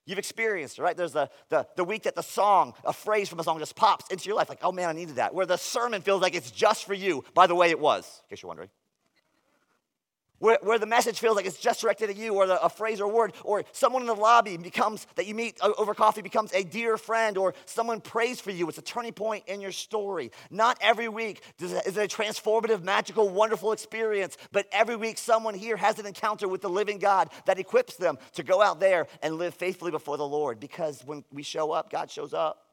You've 0.09 0.19
experienced, 0.19 0.79
right? 0.79 0.97
There's 0.97 1.13
the, 1.13 1.29
the, 1.51 1.67
the 1.77 1.85
week 1.85 2.05
that 2.05 2.15
the 2.15 2.23
song, 2.23 2.73
a 2.83 2.95
phrase 2.95 3.29
from 3.29 3.41
a 3.41 3.45
song 3.45 3.59
just 3.59 3.77
pops 3.77 4.11
into 4.11 4.27
your 4.27 4.37
life, 4.37 4.49
like, 4.49 4.61
oh 4.63 4.73
man, 4.73 4.89
I 4.89 4.93
needed 4.93 5.17
that. 5.17 5.35
Where 5.35 5.45
the 5.45 5.59
sermon 5.59 6.01
feels 6.01 6.23
like 6.23 6.35
it's 6.35 6.51
just 6.51 6.87
for 6.87 6.95
you. 6.95 7.25
By 7.35 7.47
the 7.47 7.55
way, 7.55 7.69
it 7.69 7.79
was, 7.79 8.23
in 8.25 8.31
case 8.31 8.43
you're 8.43 8.49
wondering 8.49 8.71
where, 10.39 10.59
where 10.63 10.79
the 10.79 10.87
message 10.87 11.19
feels 11.19 11.37
like 11.37 11.47
it's 11.47 11.59
just 11.59 11.81
directed 11.81 12.11
at 12.11 12.17
you, 12.17 12.35
or 12.35 12.47
the, 12.47 12.63
a 12.63 12.69
phrase 12.69 13.01
or 13.01 13.09
word, 13.09 13.33
or 13.45 13.65
someone 13.73 14.03
in 14.03 14.07
the 14.07 14.15
lobby 14.15 14.57
becomes, 14.57 15.07
that 15.17 15.27
you 15.27 15.35
meet 15.35 15.59
over 15.63 15.95
coffee 15.95 16.23
becomes 16.23 16.53
a 16.53 16.63
dear 16.63 16.97
friend, 16.97 17.37
or 17.37 17.55
someone 17.65 18.01
prays 18.01 18.41
for 18.41 18.51
you. 18.51 18.69
It's 18.69 18.79
a 18.79 18.83
turning 18.83 19.13
point 19.13 19.45
in 19.47 19.61
your 19.61 19.73
story. 19.73 20.31
Not 20.51 20.79
every 20.81 21.09
week 21.09 21.43
is 21.61 21.73
it 21.73 21.97
a 21.97 22.09
transformative, 22.09 22.83
magical, 22.83 23.29
wonderful 23.29 23.73
experience, 23.73 24.37
but 24.53 24.67
every 24.73 24.97
week 24.97 25.19
someone 25.19 25.55
here 25.55 25.77
has 25.77 25.99
an 25.99 26.07
encounter 26.07 26.49
with 26.49 26.61
the 26.61 26.71
living 26.71 26.99
God 26.99 27.31
that 27.47 27.59
equips 27.59 27.97
them 27.97 28.19
to 28.35 28.43
go 28.43 28.63
out 28.63 28.81
there 28.81 29.07
and 29.23 29.37
live 29.37 29.55
faithfully 29.55 29.91
before 29.91 30.17
the 30.17 30.27
Lord. 30.27 30.61
Because 30.61 31.03
when 31.05 31.25
we 31.33 31.43
show 31.43 31.73
up, 31.73 31.91
God 31.91 32.11
shows 32.11 32.33
up. 32.33 32.68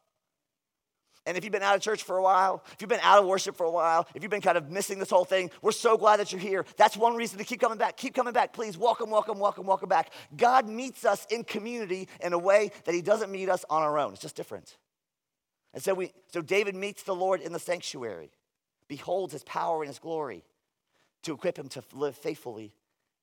And 1.25 1.37
if 1.37 1.43
you've 1.43 1.53
been 1.53 1.63
out 1.63 1.75
of 1.75 1.81
church 1.81 2.03
for 2.03 2.17
a 2.17 2.21
while, 2.21 2.63
if 2.73 2.81
you've 2.81 2.89
been 2.89 2.99
out 3.01 3.19
of 3.19 3.25
worship 3.25 3.55
for 3.55 3.65
a 3.65 3.71
while, 3.71 4.07
if 4.13 4.21
you've 4.21 4.29
been 4.29 4.41
kind 4.41 4.57
of 4.57 4.69
missing 4.69 4.99
this 4.99 5.09
whole 5.09 5.25
thing, 5.25 5.49
we're 5.61 5.71
so 5.71 5.97
glad 5.97 6.19
that 6.19 6.31
you're 6.31 6.41
here. 6.41 6.65
That's 6.77 6.95
one 6.95 7.15
reason 7.15 7.39
to 7.39 7.43
keep 7.43 7.59
coming 7.59 7.77
back. 7.77 7.97
Keep 7.97 8.13
coming 8.13 8.33
back, 8.33 8.53
please. 8.53 8.77
Welcome, 8.77 9.09
welcome, 9.09 9.39
welcome, 9.39 9.65
welcome 9.65 9.89
back. 9.89 10.11
God 10.37 10.67
meets 10.69 11.03
us 11.03 11.25
in 11.31 11.43
community 11.43 12.07
in 12.21 12.33
a 12.33 12.37
way 12.37 12.71
that 12.83 12.93
He 12.93 13.01
doesn't 13.01 13.31
meet 13.31 13.49
us 13.49 13.65
on 13.69 13.81
our 13.81 13.97
own. 13.97 14.13
It's 14.13 14.21
just 14.21 14.35
different. 14.35 14.77
And 15.73 15.81
so, 15.81 15.93
we, 15.93 16.13
so 16.31 16.41
David 16.41 16.75
meets 16.75 17.03
the 17.03 17.15
Lord 17.15 17.41
in 17.41 17.53
the 17.53 17.59
sanctuary, 17.59 18.31
beholds 18.87 19.33
His 19.33 19.43
power 19.43 19.81
and 19.81 19.87
His 19.87 19.99
glory 19.99 20.43
to 21.25 21.33
equip 21.33 21.57
him 21.57 21.67
to 21.69 21.83
live 21.93 22.15
faithfully 22.15 22.71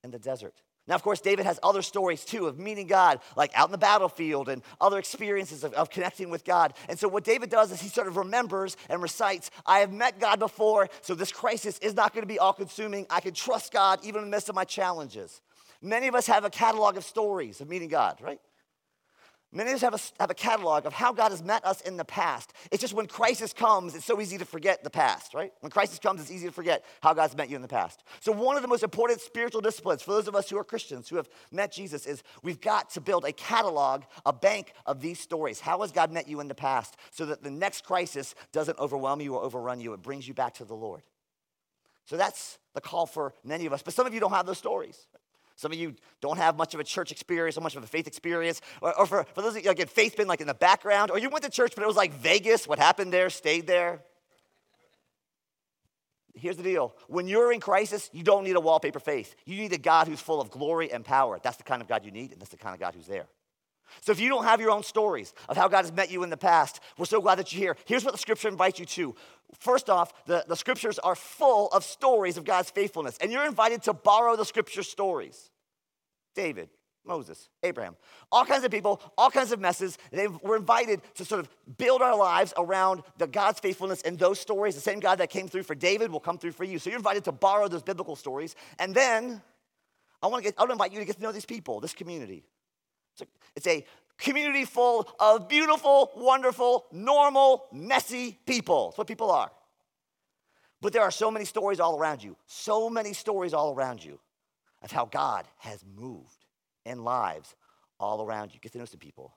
in 0.05 0.11
the 0.11 0.19
desert. 0.19 0.55
Now, 0.89 0.97
of 0.97 1.03
course, 1.03 1.21
David 1.21 1.47
has 1.47 1.61
other 1.63 1.81
stories 1.81 2.25
too 2.25 2.49
of 2.49 2.59
meeting 2.59 2.89
God, 2.89 3.21
like 3.37 3.53
out 3.55 3.69
in 3.69 3.73
the 3.73 3.79
battlefield 3.79 4.49
and 4.49 4.63
other 4.81 4.99
experiences 4.99 5.63
of, 5.63 5.73
of, 5.75 5.91
connecting 5.91 6.29
with 6.29 6.45
God. 6.45 6.75
And 6.89 6.99
so, 6.99 7.07
what 7.07 7.23
David 7.23 7.51
does 7.51 7.71
is 7.71 7.81
he 7.81 7.89
sort 7.89 8.09
of 8.09 8.17
remembers 8.17 8.77
and 8.89 9.01
recites, 9.01 9.51
I 9.65 9.79
have 9.79 9.93
met 9.93 10.19
God 10.19 10.41
before, 10.41 10.89
so 11.01 11.15
this 11.15 11.31
crisis 11.31 11.79
is 11.79 11.95
not 11.95 12.13
going 12.13 12.23
to 12.23 12.29
be 12.29 12.41
all 12.41 12.53
consuming. 12.53 13.07
I 13.11 13.21
can 13.21 13.33
trust 13.33 13.73
God 13.73 14.01
even 14.03 14.23
in 14.23 14.31
the 14.31 14.31
midst 14.31 14.49
of 14.49 14.57
my 14.57 14.65
challenges. 14.65 15.41
Many 15.81 16.09
of 16.09 16.17
us 16.17 16.27
have 16.27 16.45
a 16.45 16.51
catalog 16.51 16.97
of 16.97 17.05
stories 17.05 17.61
of 17.61 17.69
meeting 17.69 17.89
God, 17.89 18.19
right? 18.21 18.41
Many 19.55 19.71
of 19.71 19.77
us 19.77 19.83
have 19.83 19.95
a, 19.95 20.01
have 20.19 20.31
a 20.31 20.35
catalog 20.35 20.87
of 20.87 20.95
how 20.95 21.13
God 21.13 21.31
has 21.31 21.43
met 21.43 21.63
us 21.67 21.83
in 21.83 21.99
the 21.99 22.07
past. 22.07 22.55
It's 22.71 22.81
just 22.81 22.95
when 22.95 23.07
crisis 23.07 23.53
comes, 23.53 23.95
it's 23.95 24.07
so 24.07 24.19
easy 24.19 24.39
to 24.39 24.47
forget 24.47 24.83
the 24.83 24.89
past, 24.89 25.35
right? 25.35 25.53
When 25.61 25.71
crisis 25.71 25.99
comes, 25.99 26.23
it's 26.23 26.31
easy 26.31 26.47
to 26.47 26.53
forget 26.53 26.83
how 27.03 27.13
God's 27.13 27.37
met 27.37 27.51
you 27.51 27.57
in 27.57 27.63
the 27.63 27.69
past. 27.69 28.03
So, 28.21 28.33
one 28.33 28.57
of 28.57 28.63
the 28.63 28.69
most 28.69 28.83
important 28.83 29.21
spiritual 29.21 29.61
disciplines 29.61 30.01
for 30.01 30.13
those 30.13 30.27
of 30.27 30.35
us 30.35 30.49
who 30.49 30.57
are 30.57 30.65
Christians, 30.65 31.07
who 31.11 31.17
have 31.17 31.29
met 31.51 31.71
Jesus, 31.71 32.07
is 32.07 32.23
we've 32.43 32.63
got 32.63 32.89
to 32.91 33.01
build 33.03 33.27
a 33.27 33.33
catalog, 33.33 34.05
a 34.25 34.33
bank 34.33 34.73
of 34.87 35.03
these 35.03 35.21
stories. 35.21 35.61
How 35.61 35.83
has 35.83 35.93
God 35.93 36.11
met 36.11 36.29
you 36.29 36.41
in 36.41 36.49
the 36.49 36.55
past 36.55 36.97
so 37.11 37.27
that 37.27 37.43
the 37.43 37.51
next 37.51 37.85
crisis 37.85 38.35
doesn't 38.53 38.79
overwhelm 38.79 39.21
you 39.21 39.35
or 39.35 39.43
overrun 39.43 39.81
you? 39.81 39.93
It 39.93 40.01
brings 40.01 40.27
you 40.27 40.33
back 40.33 40.55
to 40.55 40.65
the 40.65 40.75
Lord. 40.75 41.03
So, 42.07 42.17
that's 42.17 42.59
the 42.73 42.81
call 42.81 43.05
for 43.05 43.35
many 43.45 43.67
of 43.67 43.75
us. 43.75 43.83
But 43.83 43.93
some 43.93 44.07
of 44.07 44.15
you 44.15 44.21
don't 44.21 44.33
have 44.33 44.47
those 44.47 44.59
stories. 44.59 45.07
Some 45.63 45.71
of 45.71 45.79
you 45.79 45.95
don't 46.21 46.39
have 46.39 46.57
much 46.57 46.75
of 46.75 46.81
a 46.81 46.85
church 46.85 47.13
experience, 47.13 47.55
so 47.55 47.61
much 47.61 47.77
of 47.77 47.85
a 47.85 47.87
faith 47.87 48.09
experience. 48.09 48.61
Or, 48.81 48.99
or 48.99 49.07
for, 49.07 49.25
for 49.33 49.43
those 49.43 49.55
of 49.55 49.65
you, 49.65 49.71
again, 49.71 49.87
faith 49.87 50.17
been 50.17 50.27
like 50.27 50.41
in 50.41 50.49
the 50.49 50.55
background, 50.55 51.13
or 51.13 51.21
you 51.21 51.31
went 51.31 51.45
to 51.45 51.51
church, 51.51 51.75
but 51.77 51.85
it 51.85 51.87
was 51.87 51.95
like 51.95 52.13
Vegas. 52.15 52.67
What 52.67 52.81
happened 52.81 53.13
there 53.13 53.31
stayed 53.31 53.69
there. 53.69 54.03
Here's 56.35 56.57
the 56.57 56.65
deal 56.65 56.97
when 57.07 57.29
you're 57.29 57.53
in 57.53 57.61
crisis, 57.61 58.11
you 58.13 58.25
don't 58.25 58.43
need 58.43 58.57
a 58.57 58.61
wallpaper 58.61 58.99
faith. 58.99 59.37
You 59.47 59.57
need 59.57 59.73
a 59.73 59.79
God 59.79 60.09
who's 60.09 60.21
full 60.21 60.41
of 60.41 60.51
glory 60.51 60.91
and 60.91 61.05
power. 61.05 61.39
That's 61.41 61.59
the 61.59 61.63
kind 61.63 61.81
of 61.81 61.87
God 61.87 62.05
you 62.05 62.11
need, 62.11 62.33
and 62.33 62.41
that's 62.41 62.51
the 62.51 62.57
kind 62.57 62.75
of 62.75 62.81
God 62.81 62.97
who's 62.97 63.07
there. 63.07 63.29
So 64.01 64.11
if 64.11 64.19
you 64.19 64.29
don't 64.31 64.45
have 64.45 64.61
your 64.61 64.73
own 64.73 64.83
stories 64.83 65.33
of 65.49 65.57
how 65.57 65.69
God 65.69 65.83
has 65.83 65.93
met 65.93 66.11
you 66.11 66.25
in 66.25 66.31
the 66.31 66.37
past, 66.37 66.81
we're 66.99 67.05
so 67.05 67.21
glad 67.21 67.39
that 67.39 67.53
you're 67.53 67.61
here. 67.61 67.77
Here's 67.85 68.05
what 68.05 68.11
the 68.11 68.19
scripture 68.19 68.49
invites 68.49 68.81
you 68.81 68.87
to. 68.87 69.15
First 69.61 69.89
off, 69.89 70.13
the, 70.27 70.45
the 70.49 70.57
scriptures 70.57 70.99
are 70.99 71.15
full 71.15 71.69
of 71.69 71.85
stories 71.85 72.37
of 72.37 72.45
God's 72.45 72.71
faithfulness, 72.71 73.17
and 73.21 73.31
you're 73.31 73.47
invited 73.47 73.85
to 73.85 73.93
borrow 73.93 74.35
the 74.35 74.45
scripture 74.45 74.83
stories. 74.83 75.51
David, 76.35 76.69
Moses, 77.05 77.49
Abraham, 77.63 77.97
all 78.31 78.45
kinds 78.45 78.65
of 78.65 78.71
people, 78.71 79.01
all 79.19 79.31
kinds 79.31 79.51
of 79.53 79.61
messes. 79.61 79.99
They 80.11 80.29
were 80.29 80.57
invited 80.57 81.01
to 81.17 81.25
sort 81.25 81.41
of 81.41 81.49
build 81.77 82.01
our 82.01 82.17
lives 82.17 82.55
around 82.57 83.03
the 83.19 83.27
God's 83.27 83.61
faithfulness 83.61 84.03
and 84.03 84.19
those 84.19 84.39
stories. 84.39 84.75
The 84.75 84.81
same 84.81 85.01
God 85.01 85.19
that 85.19 85.31
came 85.31 85.49
through 85.49 85.65
for 85.65 85.75
David 85.75 86.11
will 86.11 86.21
come 86.21 86.39
through 86.39 86.53
for 86.53 86.65
you. 86.65 86.79
So 86.79 86.91
you're 86.91 86.99
invited 86.99 87.25
to 87.25 87.33
borrow 87.33 87.67
those 87.69 87.83
biblical 87.83 88.15
stories. 88.15 88.55
And 88.79 88.95
then 88.95 89.43
I 90.23 90.29
want 90.29 90.45
to 90.45 90.49
get, 90.49 90.55
I 90.59 90.63
want 90.63 90.71
to 90.71 90.75
invite 90.75 90.93
you 90.93 91.01
to 91.01 91.05
get 91.05 91.17
to 91.17 91.23
know 91.23 91.33
these 91.33 91.45
people, 91.45 91.81
this 91.81 91.95
community. 91.95 92.45
It's 93.15 93.23
a, 93.23 93.27
it's 93.57 93.67
a 93.67 93.85
community 94.17 94.65
full 94.65 95.09
of 95.19 95.49
beautiful, 95.49 96.13
wonderful, 96.15 96.87
normal, 96.93 97.67
messy 97.73 98.39
people. 98.47 98.91
That's 98.91 98.99
what 98.99 99.09
people 99.09 99.31
are. 99.33 99.51
But 100.81 100.93
there 100.93 101.03
are 101.03 101.11
so 101.11 101.31
many 101.31 101.45
stories 101.45 101.81
all 101.81 101.99
around 101.99 102.23
you, 102.23 102.37
so 102.47 102.89
many 102.89 103.13
stories 103.13 103.55
all 103.55 103.75
around 103.75 104.05
you 104.05 104.19
of 104.83 104.91
how 104.91 105.05
God 105.05 105.47
has 105.59 105.85
moved 105.97 106.45
in 106.85 107.05
lives 107.05 107.55
all 108.01 108.25
around 108.25 108.53
you. 108.53 108.61
Get 108.61 108.73
to 108.73 108.79
know 108.79 108.85
some 108.85 108.99
people. 108.99 109.37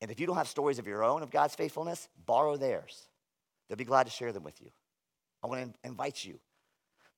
And 0.00 0.10
if 0.10 0.20
you 0.20 0.26
don't 0.26 0.36
have 0.36 0.48
stories 0.48 0.78
of 0.78 0.86
your 0.86 1.02
own 1.02 1.22
of 1.22 1.30
God's 1.30 1.54
faithfulness, 1.54 2.08
borrow 2.26 2.56
theirs. 2.56 3.08
They'll 3.68 3.76
be 3.76 3.84
glad 3.84 4.04
to 4.04 4.12
share 4.12 4.32
them 4.32 4.44
with 4.44 4.60
you. 4.60 4.70
I 5.42 5.46
want 5.46 5.74
to 5.82 5.88
invite 5.88 6.24
you 6.24 6.38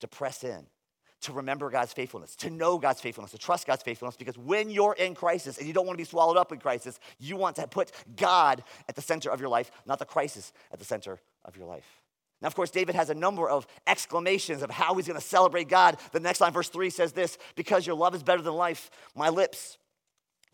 to 0.00 0.08
press 0.08 0.44
in, 0.44 0.66
to 1.22 1.32
remember 1.32 1.68
God's 1.68 1.92
faithfulness, 1.92 2.34
to 2.36 2.50
know 2.50 2.78
God's 2.78 3.00
faithfulness, 3.00 3.32
to 3.32 3.38
trust 3.38 3.66
God's 3.66 3.82
faithfulness, 3.82 4.16
because 4.16 4.38
when 4.38 4.70
you're 4.70 4.94
in 4.94 5.14
crisis 5.14 5.58
and 5.58 5.66
you 5.66 5.74
don't 5.74 5.86
want 5.86 5.98
to 5.98 6.02
be 6.02 6.08
swallowed 6.08 6.36
up 6.36 6.52
in 6.52 6.58
crisis, 6.58 6.98
you 7.18 7.36
want 7.36 7.56
to 7.56 7.66
put 7.66 7.92
God 8.16 8.62
at 8.88 8.96
the 8.96 9.02
center 9.02 9.30
of 9.30 9.40
your 9.40 9.50
life, 9.50 9.70
not 9.86 9.98
the 9.98 10.06
crisis 10.06 10.52
at 10.72 10.78
the 10.78 10.84
center 10.84 11.20
of 11.44 11.56
your 11.56 11.66
life. 11.66 12.02
Now, 12.42 12.46
of 12.46 12.54
course, 12.54 12.70
David 12.70 12.94
has 12.94 13.10
a 13.10 13.14
number 13.14 13.48
of 13.48 13.66
exclamations 13.86 14.62
of 14.62 14.70
how 14.70 14.94
he's 14.94 15.06
going 15.06 15.18
to 15.18 15.24
celebrate 15.24 15.68
God. 15.68 15.98
The 16.12 16.20
next 16.20 16.40
line, 16.40 16.52
verse 16.52 16.68
3 16.68 16.88
says 16.90 17.12
this 17.12 17.36
Because 17.54 17.86
your 17.86 17.96
love 17.96 18.14
is 18.14 18.22
better 18.22 18.42
than 18.42 18.54
life, 18.54 18.90
my 19.14 19.28
lips 19.28 19.78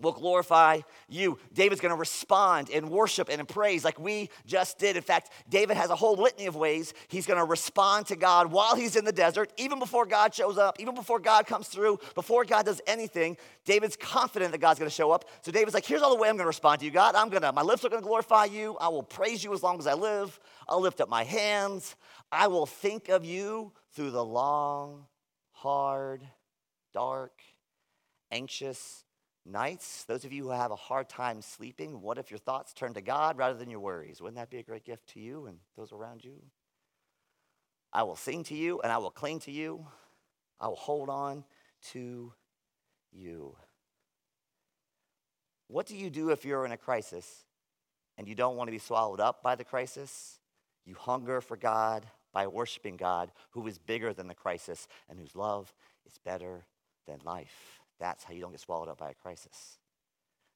will 0.01 0.13
glorify 0.13 0.81
you. 1.09 1.39
David's 1.55 1.81
going 1.81 1.95
to 1.95 1.99
respond 1.99 2.69
in 2.69 2.91
worship 2.91 3.29
and 3.31 3.41
in 3.41 3.47
praise 3.47 3.85
like 3.85 3.99
we 3.99 4.29
just 4.45 4.79
did. 4.79 4.97
In 4.97 5.03
fact, 5.03 5.31
David 5.49 5.77
has 5.77 5.91
a 5.91 5.97
whole 5.97 6.17
litany 6.17 6.47
of 6.47 6.57
ways 6.57 6.93
he's 7.09 7.27
going 7.27 7.39
to 7.39 7.45
respond 7.45 8.07
to 8.07 8.17
God 8.17 8.53
while 8.53 8.77
he's 8.77 8.97
in 8.97 9.05
the 9.05 9.13
desert, 9.13 9.53
even 9.57 9.79
before 9.79 10.05
God 10.05 10.35
shows 10.35 10.59
up, 10.59 10.79
even 10.81 10.95
before 10.95 11.19
God 11.19 11.47
comes 11.47 11.69
through, 11.69 11.99
before 12.15 12.45
God 12.45 12.67
does 12.67 12.81
anything. 12.87 13.37
David's 13.65 13.97
confident 13.97 14.53
that 14.53 14.59
God's 14.59 14.79
going 14.79 14.91
to 14.91 14.95
show 14.95 15.13
up. 15.13 15.25
So 15.43 15.51
David's 15.51 15.75
like, 15.75 15.87
here's 15.87 16.03
all 16.03 16.15
the 16.15 16.21
way 16.21 16.29
I'm 16.29 16.37
going 16.37 16.45
to 16.45 16.49
respond 16.49 16.81
to 16.81 16.85
you, 16.85 16.91
God. 16.91 17.15
I'm 17.15 17.31
going 17.31 17.43
to, 17.43 17.53
my 17.53 17.63
lips 17.63 17.85
are 17.85 17.89
going 17.89 18.03
to 18.03 18.07
glorify 18.07 18.45
you. 18.45 18.77
I 18.81 18.89
will 18.89 19.03
praise 19.03 19.43
you 19.43 19.55
as 19.55 19.63
long 19.63 19.79
as 19.79 19.87
I 19.87 19.95
live. 19.95 20.39
I'll 20.69 20.81
lift 20.81 21.01
up 21.01 21.09
my 21.09 21.25
hands. 21.25 21.97
I 22.31 22.49
will 22.49 22.67
think 22.67 23.09
of 23.09 23.25
you 23.25 23.73
through 23.93 24.11
the 24.11 24.25
long, 24.25 25.07
hard, 25.53 26.23
dark, 26.93 27.41
anxious, 28.31 29.06
nights, 29.47 30.05
those 30.05 30.25
of 30.25 30.33
you 30.33 30.45
who 30.45 30.51
have 30.51 30.71
a 30.71 30.77
hard 30.77 31.09
time 31.09 31.41
sleeping, 31.43 32.01
what 32.01 32.19
if 32.19 32.31
your 32.31 32.39
thoughts 32.39 32.73
turn 32.73 32.95
to 32.95 33.01
God 33.01 33.39
rather 33.39 33.59
than 33.59 33.71
your 33.71 33.81
worries? 33.81 34.21
Wouldn't 34.21 34.37
that 34.37 34.51
be 34.51 34.59
a 34.59 34.63
great 34.63 34.85
gift 34.85 35.09
to 35.11 35.21
you 35.21 35.47
and 35.47 35.59
those 35.77 35.93
around 35.93 36.25
you? 36.25 36.43
I 37.93 38.03
will 38.03 38.17
sing 38.17 38.45
to 38.45 38.55
you 38.55 38.81
and 38.81 38.93
I 38.93 38.99
will 38.99 39.11
cling 39.11 39.41
to 39.41 39.51
you. 39.51 39.87
I 40.61 40.69
will 40.69 40.77
hold 40.77 41.09
on 41.09 41.45
to 41.93 42.33
you. 43.13 43.57
What 45.69 45.87
do 45.87 45.97
you 45.97 46.11
do 46.11 46.31
if 46.31 46.45
you're 46.45 46.65
in 46.65 46.73
a 46.73 46.77
crisis 46.77 47.45
and 48.19 48.29
you 48.29 48.35
don't 48.35 48.57
want 48.57 48.69
to 48.69 48.73
be 48.73 48.79
swallowed 48.79 49.21
up 49.21 49.43
by 49.43 49.55
the 49.55 49.65
crisis? 49.65 50.39
You 50.85 50.95
hunger 50.95 51.41
for 51.41 51.57
God 51.57 52.07
by 52.33 52.47
worshiping 52.47 52.97
God, 52.97 53.33
who 53.51 53.67
is 53.67 53.79
bigger 53.79 54.13
than 54.13 54.29
the 54.29 54.35
crisis 54.35 54.87
and 55.09 55.19
whose 55.19 55.35
love 55.35 55.73
is 56.07 56.19
better 56.25 56.67
than 57.07 57.19
life. 57.25 57.81
That's 57.99 58.25
how 58.25 58.35
you 58.35 58.41
don't 58.41 58.51
get 58.51 58.61
swallowed 58.61 58.89
up 58.89 58.99
by 58.99 59.11
a 59.11 59.15
crisis. 59.15 59.79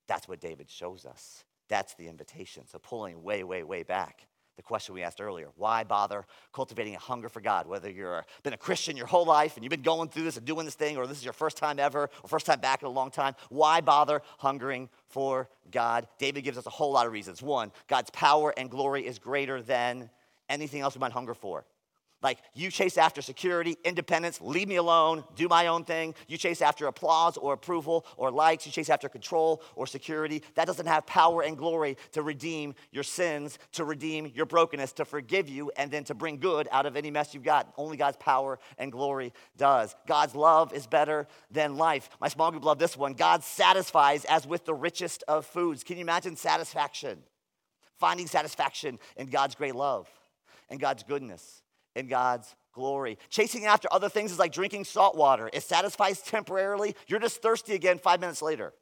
That's 0.06 0.28
what 0.28 0.40
David 0.40 0.68
shows 0.68 1.06
us. 1.06 1.44
That's 1.68 1.94
the 1.94 2.08
invitation. 2.08 2.66
So, 2.66 2.78
pulling 2.78 3.22
way, 3.22 3.44
way, 3.44 3.62
way 3.62 3.84
back, 3.84 4.26
the 4.56 4.62
question 4.62 4.94
we 4.94 5.02
asked 5.02 5.22
earlier 5.22 5.48
why 5.56 5.84
bother 5.84 6.26
cultivating 6.52 6.94
a 6.94 6.98
hunger 6.98 7.30
for 7.30 7.40
God? 7.40 7.66
Whether 7.66 7.88
you've 7.90 8.24
been 8.42 8.52
a 8.52 8.58
Christian 8.58 8.96
your 8.96 9.06
whole 9.06 9.24
life 9.24 9.56
and 9.56 9.64
you've 9.64 9.70
been 9.70 9.80
going 9.80 10.10
through 10.10 10.24
this 10.24 10.36
and 10.36 10.44
doing 10.44 10.66
this 10.66 10.74
thing, 10.74 10.98
or 10.98 11.06
this 11.06 11.16
is 11.16 11.24
your 11.24 11.32
first 11.32 11.56
time 11.56 11.78
ever, 11.78 12.10
or 12.22 12.28
first 12.28 12.44
time 12.44 12.60
back 12.60 12.82
in 12.82 12.86
a 12.86 12.90
long 12.90 13.10
time, 13.10 13.34
why 13.48 13.80
bother 13.80 14.20
hungering 14.38 14.90
for 15.06 15.48
God? 15.70 16.06
David 16.18 16.44
gives 16.44 16.58
us 16.58 16.66
a 16.66 16.70
whole 16.70 16.92
lot 16.92 17.06
of 17.06 17.12
reasons. 17.12 17.40
One, 17.40 17.72
God's 17.88 18.10
power 18.10 18.52
and 18.56 18.70
glory 18.70 19.06
is 19.06 19.18
greater 19.18 19.62
than 19.62 20.10
anything 20.50 20.82
else 20.82 20.94
we 20.94 21.00
might 21.00 21.12
hunger 21.12 21.34
for. 21.34 21.64
Like, 22.22 22.38
you 22.54 22.70
chase 22.70 22.98
after 22.98 23.22
security, 23.22 23.78
independence, 23.82 24.40
leave 24.42 24.68
me 24.68 24.76
alone, 24.76 25.24
do 25.36 25.48
my 25.48 25.68
own 25.68 25.84
thing. 25.84 26.14
You 26.28 26.36
chase 26.36 26.60
after 26.60 26.86
applause 26.86 27.38
or 27.38 27.54
approval 27.54 28.04
or 28.18 28.30
likes. 28.30 28.66
You 28.66 28.72
chase 28.72 28.90
after 28.90 29.08
control 29.08 29.62
or 29.74 29.86
security. 29.86 30.42
That 30.54 30.66
doesn't 30.66 30.86
have 30.86 31.06
power 31.06 31.42
and 31.42 31.56
glory 31.56 31.96
to 32.12 32.22
redeem 32.22 32.74
your 32.90 33.04
sins, 33.04 33.58
to 33.72 33.84
redeem 33.84 34.30
your 34.34 34.44
brokenness, 34.44 34.92
to 34.94 35.06
forgive 35.06 35.48
you, 35.48 35.72
and 35.76 35.90
then 35.90 36.04
to 36.04 36.14
bring 36.14 36.38
good 36.38 36.68
out 36.70 36.84
of 36.84 36.94
any 36.94 37.10
mess 37.10 37.32
you've 37.32 37.42
got. 37.42 37.72
Only 37.78 37.96
God's 37.96 38.18
power 38.18 38.58
and 38.76 38.92
glory 38.92 39.32
does. 39.56 39.96
God's 40.06 40.34
love 40.34 40.74
is 40.74 40.86
better 40.86 41.26
than 41.50 41.78
life. 41.78 42.10
My 42.20 42.28
small 42.28 42.50
group 42.50 42.64
loved 42.64 42.80
this 42.80 42.98
one. 42.98 43.14
God 43.14 43.42
satisfies 43.42 44.26
as 44.26 44.46
with 44.46 44.66
the 44.66 44.74
richest 44.74 45.24
of 45.26 45.46
foods. 45.46 45.84
Can 45.84 45.96
you 45.96 46.02
imagine 46.02 46.36
satisfaction? 46.36 47.22
Finding 47.96 48.26
satisfaction 48.26 48.98
in 49.16 49.28
God's 49.28 49.54
great 49.54 49.74
love 49.74 50.06
and 50.68 50.78
God's 50.78 51.02
goodness 51.02 51.62
in 51.94 52.06
God's 52.06 52.54
glory. 52.72 53.18
Chasing 53.28 53.66
after 53.66 53.88
other 53.90 54.08
things 54.08 54.32
is 54.32 54.38
like 54.38 54.52
drinking 54.52 54.84
salt 54.84 55.16
water. 55.16 55.50
It 55.52 55.62
satisfies 55.62 56.20
temporarily. 56.20 56.94
You're 57.06 57.20
just 57.20 57.42
thirsty 57.42 57.74
again 57.74 57.98
five 57.98 58.20
minutes 58.20 58.42
later. 58.42 58.72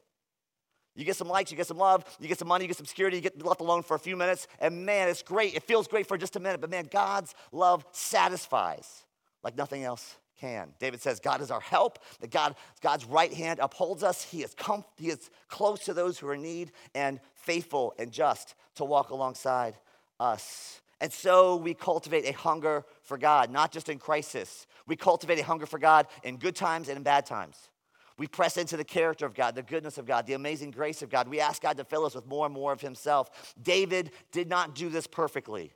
You 0.95 1.05
get 1.05 1.15
some 1.15 1.29
likes, 1.29 1.49
you 1.49 1.55
get 1.55 1.67
some 1.67 1.77
love, 1.77 2.03
you 2.19 2.27
get 2.27 2.39
some 2.39 2.47
money, 2.47 2.65
you 2.65 2.67
get 2.67 2.77
some 2.77 2.85
security, 2.85 3.17
you 3.17 3.21
get 3.21 3.41
left 3.45 3.61
alone 3.61 3.83
for 3.83 3.95
a 3.95 3.99
few 3.99 4.17
minutes, 4.17 4.47
and 4.59 4.85
man, 4.85 5.07
it's 5.07 5.21
great. 5.21 5.55
It 5.55 5.63
feels 5.63 5.87
great 5.87 6.07
for 6.07 6.17
just 6.17 6.35
a 6.35 6.41
minute, 6.41 6.59
but 6.59 6.69
man, 6.69 6.89
God's 6.91 7.35
love 7.53 7.85
satisfies 7.93 9.05
like 9.41 9.55
nothing 9.55 9.83
else 9.83 10.17
can. 10.39 10.73
David 10.79 11.01
says, 11.01 11.19
God 11.19 11.41
is 11.41 11.51
our 11.51 11.59
help, 11.59 11.99
that 12.19 12.31
God, 12.31 12.55
God's 12.81 13.05
right 13.05 13.33
hand 13.33 13.59
upholds 13.61 14.03
us. 14.03 14.23
He 14.23 14.43
is, 14.43 14.53
com- 14.55 14.85
he 14.97 15.09
is 15.09 15.29
close 15.47 15.85
to 15.85 15.93
those 15.93 16.19
who 16.19 16.27
are 16.27 16.33
in 16.33 16.41
need 16.41 16.71
and 16.95 17.19
faithful 17.33 17.93
and 17.97 18.11
just 18.11 18.55
to 18.75 18.85
walk 18.85 19.11
alongside 19.11 19.75
us. 20.19 20.81
And 21.01 21.11
so 21.13 21.55
we 21.55 21.73
cultivate 21.73 22.25
a 22.25 22.33
hunger 22.33 22.83
for 23.03 23.17
God, 23.17 23.51
not 23.51 23.71
just 23.71 23.89
in 23.89 23.99
crisis. 23.99 24.67
We 24.85 24.95
cultivate 24.95 25.39
a 25.39 25.43
hunger 25.43 25.65
for 25.65 25.79
God 25.79 26.07
in 26.23 26.37
good 26.37 26.55
times 26.55 26.89
and 26.89 26.97
in 26.97 27.03
bad 27.03 27.25
times. 27.25 27.69
We 28.17 28.27
press 28.27 28.57
into 28.57 28.75
the 28.75 28.83
character 28.83 29.25
of 29.25 29.33
God, 29.33 29.55
the 29.55 29.63
goodness 29.63 29.97
of 29.97 30.05
God, 30.05 30.27
the 30.27 30.33
amazing 30.33 30.71
grace 30.71 31.01
of 31.01 31.09
God. 31.09 31.29
We 31.29 31.39
ask 31.39 31.61
God 31.61 31.77
to 31.77 31.85
fill 31.85 32.05
us 32.05 32.15
with 32.15 32.27
more 32.27 32.45
and 32.45 32.53
more 32.53 32.73
of 32.73 32.81
Himself. 32.81 33.53
David 33.61 34.11
did 34.33 34.49
not 34.49 34.75
do 34.75 34.89
this 34.89 35.07
perfectly, 35.07 35.71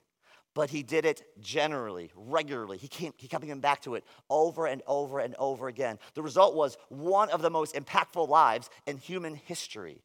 but 0.53 0.69
he 0.69 0.83
did 0.83 1.05
it 1.05 1.23
generally, 1.39 2.11
regularly. 2.15 2.77
He, 2.77 2.87
came, 2.87 3.13
he 3.17 3.27
kept 3.27 3.43
coming 3.43 3.59
back 3.59 3.81
to 3.83 3.95
it 3.95 4.03
over 4.29 4.67
and 4.67 4.81
over 4.85 5.19
and 5.19 5.35
over 5.39 5.67
again. 5.67 5.97
The 6.13 6.21
result 6.21 6.53
was 6.53 6.77
one 6.89 7.29
of 7.29 7.41
the 7.41 7.49
most 7.49 7.75
impactful 7.75 8.27
lives 8.27 8.69
in 8.85 8.97
human 8.97 9.35
history 9.35 10.03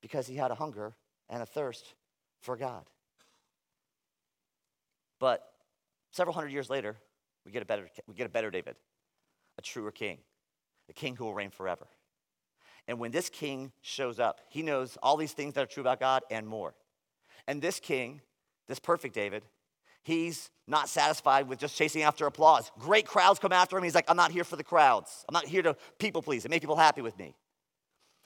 because 0.00 0.26
he 0.26 0.36
had 0.36 0.50
a 0.50 0.56
hunger 0.56 0.94
and 1.28 1.42
a 1.42 1.46
thirst 1.46 1.94
for 2.40 2.56
God. 2.56 2.84
But 5.20 5.44
several 6.10 6.34
hundred 6.34 6.50
years 6.50 6.68
later, 6.68 6.96
we 7.46 7.52
get 7.52 7.62
a 7.62 7.66
better, 7.66 7.88
we 8.08 8.14
get 8.14 8.26
a 8.26 8.30
better 8.30 8.50
David, 8.50 8.74
a 9.58 9.62
truer 9.62 9.92
king, 9.92 10.18
a 10.88 10.92
king 10.92 11.14
who 11.14 11.24
will 11.24 11.34
reign 11.34 11.50
forever. 11.50 11.86
And 12.88 12.98
when 12.98 13.12
this 13.12 13.28
king 13.28 13.70
shows 13.82 14.18
up, 14.18 14.40
he 14.48 14.62
knows 14.62 14.98
all 15.02 15.16
these 15.16 15.32
things 15.32 15.54
that 15.54 15.62
are 15.62 15.66
true 15.66 15.82
about 15.82 16.00
God 16.00 16.22
and 16.30 16.46
more. 16.46 16.74
And 17.46 17.62
this 17.62 17.78
king, 17.78 18.20
this 18.66 18.80
perfect 18.80 19.14
David, 19.14 19.44
he's 20.02 20.50
not 20.66 20.88
satisfied 20.88 21.48
with 21.48 21.58
just 21.58 21.76
chasing 21.76 22.02
after 22.02 22.26
applause. 22.26 22.70
Great 22.78 23.06
crowds 23.06 23.38
come 23.38 23.52
after 23.52 23.76
him. 23.76 23.84
He's 23.84 23.94
like, 23.94 24.08
I'm 24.08 24.16
not 24.16 24.32
here 24.32 24.44
for 24.44 24.56
the 24.56 24.64
crowds. 24.64 25.24
I'm 25.28 25.32
not 25.34 25.46
here 25.46 25.62
to 25.62 25.76
people 25.98 26.22
please 26.22 26.44
and 26.44 26.50
make 26.50 26.62
people 26.62 26.76
happy 26.76 27.02
with 27.02 27.18
me. 27.18 27.36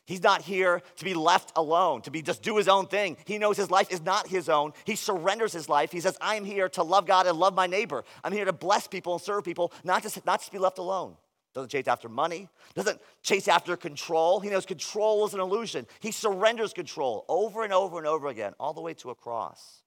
He's 0.07 0.23
not 0.23 0.43
here 0.43 0.83
to 0.97 1.05
be 1.05 1.15
left 1.15 1.53
alone, 1.57 2.03
to 2.03 2.11
be 2.11 2.21
just 2.21 2.43
do 2.43 2.59
his 2.59 2.69
own 2.69 2.87
thing. 2.87 3.17
He 3.25 3.39
knows 3.39 3.57
his 3.57 3.71
life 3.71 3.91
is 3.91 4.03
not 4.03 4.29
his 4.29 4.51
own. 4.51 4.73
He 4.85 4.97
surrenders 4.97 5.53
his 5.53 5.69
life. 5.69 5.91
He 5.93 6.01
says, 6.01 6.19
I 6.21 6.37
am 6.37 6.45
here 6.45 6.69
to 6.71 6.83
love 6.83 7.07
God 7.07 7.27
and 7.27 7.39
love 7.39 7.55
my 7.55 7.67
neighbor. 7.67 8.05
I'm 8.23 8.33
here 8.33 8.45
to 8.45 8.53
bless 8.53 8.87
people 8.87 9.15
and 9.15 9.23
serve 9.23 9.45
people, 9.45 9.73
not 9.83 10.03
just, 10.03 10.25
not 10.27 10.41
just 10.41 10.53
be 10.53 10.59
left 10.59 10.79
alone. 10.79 11.17
Doesn't 11.55 11.71
chase 11.71 11.87
after 11.87 12.09
money, 12.09 12.49
doesn't 12.75 13.01
chase 13.23 13.47
after 13.47 13.77
control. 13.77 14.41
He 14.41 14.51
knows 14.51 14.67
control 14.67 15.25
is 15.25 15.35
an 15.35 15.41
illusion. 15.41 15.87
He 16.01 16.11
surrenders 16.11 16.73
control 16.73 17.25
over 17.29 17.63
and 17.63 17.73
over 17.73 17.97
and 17.97 18.07
over 18.07 18.27
again, 18.27 18.55
all 18.59 18.75
the 18.75 18.81
way 18.81 18.93
to 18.95 19.11
a 19.11 19.15
cross. 19.15 19.83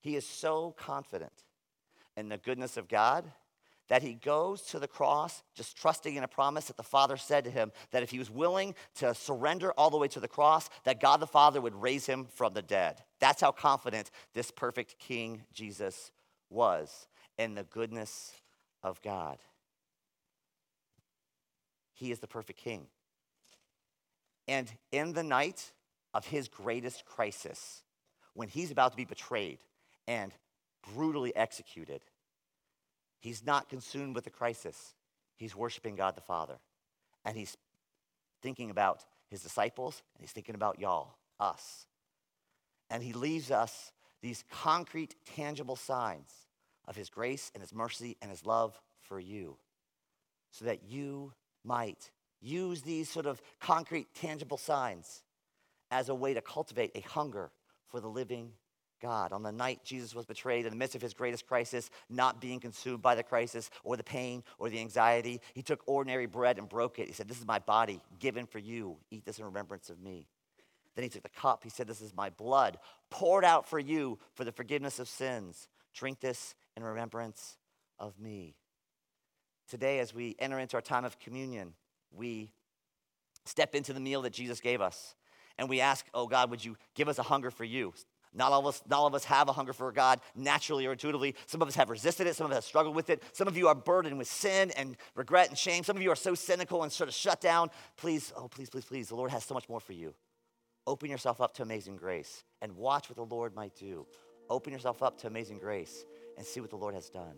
He 0.00 0.16
is 0.16 0.26
so 0.26 0.74
confident 0.76 1.32
in 2.16 2.28
the 2.28 2.38
goodness 2.38 2.76
of 2.76 2.88
God 2.88 3.30
that 3.90 4.02
he 4.02 4.14
goes 4.14 4.62
to 4.62 4.78
the 4.78 4.88
cross 4.88 5.42
just 5.52 5.76
trusting 5.76 6.14
in 6.14 6.22
a 6.22 6.28
promise 6.28 6.66
that 6.66 6.76
the 6.76 6.82
Father 6.82 7.16
said 7.16 7.42
to 7.44 7.50
him 7.50 7.72
that 7.90 8.04
if 8.04 8.10
he 8.10 8.20
was 8.20 8.30
willing 8.30 8.74
to 8.94 9.12
surrender 9.12 9.72
all 9.72 9.90
the 9.90 9.98
way 9.98 10.06
to 10.06 10.20
the 10.20 10.28
cross, 10.28 10.70
that 10.84 11.00
God 11.00 11.18
the 11.18 11.26
Father 11.26 11.60
would 11.60 11.74
raise 11.74 12.06
him 12.06 12.26
from 12.32 12.54
the 12.54 12.62
dead. 12.62 13.02
That's 13.18 13.40
how 13.40 13.50
confident 13.50 14.12
this 14.32 14.52
perfect 14.52 14.98
King 15.00 15.42
Jesus 15.52 16.12
was 16.48 17.08
in 17.36 17.56
the 17.56 17.64
goodness 17.64 18.32
of 18.84 19.02
God. 19.02 19.38
He 21.92 22.12
is 22.12 22.20
the 22.20 22.28
perfect 22.28 22.60
King. 22.60 22.86
And 24.46 24.72
in 24.92 25.14
the 25.14 25.24
night 25.24 25.72
of 26.14 26.26
his 26.26 26.46
greatest 26.46 27.04
crisis, 27.04 27.82
when 28.34 28.46
he's 28.46 28.70
about 28.70 28.92
to 28.92 28.96
be 28.96 29.04
betrayed 29.04 29.58
and 30.06 30.32
brutally 30.94 31.34
executed, 31.34 32.02
He's 33.20 33.44
not 33.44 33.68
consumed 33.68 34.14
with 34.14 34.24
the 34.24 34.30
crisis. 34.30 34.94
He's 35.36 35.54
worshiping 35.54 35.94
God 35.94 36.16
the 36.16 36.20
Father. 36.20 36.58
And 37.24 37.36
he's 37.36 37.56
thinking 38.42 38.70
about 38.70 39.04
his 39.28 39.42
disciples, 39.42 40.02
and 40.16 40.22
he's 40.22 40.32
thinking 40.32 40.54
about 40.54 40.80
y'all, 40.80 41.16
us. 41.38 41.86
And 42.90 43.02
he 43.02 43.12
leaves 43.12 43.50
us 43.50 43.92
these 44.22 44.44
concrete, 44.50 45.14
tangible 45.36 45.76
signs 45.76 46.30
of 46.88 46.96
his 46.96 47.08
grace 47.08 47.50
and 47.54 47.62
his 47.62 47.72
mercy 47.72 48.16
and 48.20 48.30
his 48.30 48.44
love 48.44 48.80
for 49.00 49.20
you, 49.20 49.56
so 50.50 50.64
that 50.64 50.82
you 50.82 51.32
might 51.64 52.10
use 52.40 52.82
these 52.82 53.08
sort 53.08 53.26
of 53.26 53.40
concrete, 53.60 54.08
tangible 54.14 54.56
signs 54.56 55.22
as 55.90 56.08
a 56.08 56.14
way 56.14 56.34
to 56.34 56.40
cultivate 56.40 56.90
a 56.94 57.00
hunger 57.00 57.50
for 57.86 58.00
the 58.00 58.08
living 58.08 58.52
God. 59.00 59.32
On 59.32 59.42
the 59.42 59.52
night 59.52 59.80
Jesus 59.84 60.14
was 60.14 60.26
betrayed, 60.26 60.66
in 60.66 60.70
the 60.70 60.76
midst 60.76 60.94
of 60.94 61.02
his 61.02 61.14
greatest 61.14 61.46
crisis, 61.46 61.90
not 62.08 62.40
being 62.40 62.60
consumed 62.60 63.02
by 63.02 63.14
the 63.14 63.22
crisis 63.22 63.70
or 63.84 63.96
the 63.96 64.04
pain 64.04 64.42
or 64.58 64.68
the 64.68 64.80
anxiety, 64.80 65.40
he 65.54 65.62
took 65.62 65.82
ordinary 65.86 66.26
bread 66.26 66.58
and 66.58 66.68
broke 66.68 66.98
it. 66.98 67.08
He 67.08 67.12
said, 67.12 67.28
This 67.28 67.38
is 67.38 67.46
my 67.46 67.58
body 67.58 68.00
given 68.18 68.46
for 68.46 68.58
you. 68.58 68.96
Eat 69.10 69.24
this 69.24 69.38
in 69.38 69.44
remembrance 69.44 69.90
of 69.90 70.00
me. 70.00 70.26
Then 70.94 71.04
he 71.04 71.08
took 71.08 71.22
the 71.22 71.28
cup. 71.28 71.64
He 71.64 71.70
said, 71.70 71.86
This 71.86 72.00
is 72.00 72.14
my 72.14 72.30
blood 72.30 72.78
poured 73.10 73.44
out 73.44 73.68
for 73.68 73.78
you 73.78 74.18
for 74.34 74.44
the 74.44 74.52
forgiveness 74.52 74.98
of 74.98 75.08
sins. 75.08 75.68
Drink 75.94 76.20
this 76.20 76.54
in 76.76 76.84
remembrance 76.84 77.58
of 77.98 78.18
me. 78.18 78.54
Today, 79.68 80.00
as 80.00 80.14
we 80.14 80.36
enter 80.38 80.58
into 80.58 80.76
our 80.76 80.82
time 80.82 81.04
of 81.04 81.18
communion, 81.18 81.74
we 82.12 82.50
step 83.44 83.74
into 83.74 83.92
the 83.92 84.00
meal 84.00 84.22
that 84.22 84.32
Jesus 84.32 84.60
gave 84.60 84.80
us 84.80 85.14
and 85.58 85.68
we 85.68 85.80
ask, 85.80 86.06
Oh 86.14 86.26
God, 86.26 86.50
would 86.50 86.64
you 86.64 86.76
give 86.94 87.08
us 87.08 87.18
a 87.18 87.22
hunger 87.22 87.50
for 87.50 87.64
you? 87.64 87.92
Not 88.32 88.52
all, 88.52 88.60
of 88.60 88.66
us, 88.66 88.82
not 88.88 88.98
all 89.00 89.06
of 89.08 89.14
us 89.14 89.24
have 89.24 89.48
a 89.48 89.52
hunger 89.52 89.72
for 89.72 89.90
God 89.90 90.20
naturally 90.36 90.86
or 90.86 90.92
intuitively. 90.92 91.34
Some 91.46 91.62
of 91.62 91.68
us 91.68 91.74
have 91.74 91.90
resisted 91.90 92.28
it. 92.28 92.36
Some 92.36 92.44
of 92.44 92.52
us 92.52 92.58
have 92.58 92.64
struggled 92.64 92.94
with 92.94 93.10
it. 93.10 93.24
Some 93.32 93.48
of 93.48 93.56
you 93.56 93.66
are 93.66 93.74
burdened 93.74 94.18
with 94.18 94.28
sin 94.28 94.70
and 94.76 94.96
regret 95.16 95.48
and 95.48 95.58
shame. 95.58 95.82
Some 95.82 95.96
of 95.96 96.02
you 96.02 96.12
are 96.12 96.16
so 96.16 96.36
cynical 96.36 96.84
and 96.84 96.92
sort 96.92 97.08
of 97.08 97.14
shut 97.14 97.40
down. 97.40 97.70
Please, 97.96 98.32
oh, 98.36 98.46
please, 98.46 98.70
please, 98.70 98.84
please. 98.84 99.08
The 99.08 99.16
Lord 99.16 99.32
has 99.32 99.44
so 99.44 99.54
much 99.54 99.68
more 99.68 99.80
for 99.80 99.94
you. 99.94 100.14
Open 100.86 101.10
yourself 101.10 101.40
up 101.40 101.54
to 101.54 101.62
amazing 101.62 101.96
grace 101.96 102.44
and 102.62 102.76
watch 102.76 103.08
what 103.08 103.16
the 103.16 103.34
Lord 103.34 103.54
might 103.54 103.74
do. 103.74 104.06
Open 104.48 104.72
yourself 104.72 105.02
up 105.02 105.18
to 105.18 105.26
amazing 105.26 105.58
grace 105.58 106.04
and 106.36 106.46
see 106.46 106.60
what 106.60 106.70
the 106.70 106.76
Lord 106.76 106.94
has 106.94 107.10
done. 107.10 107.34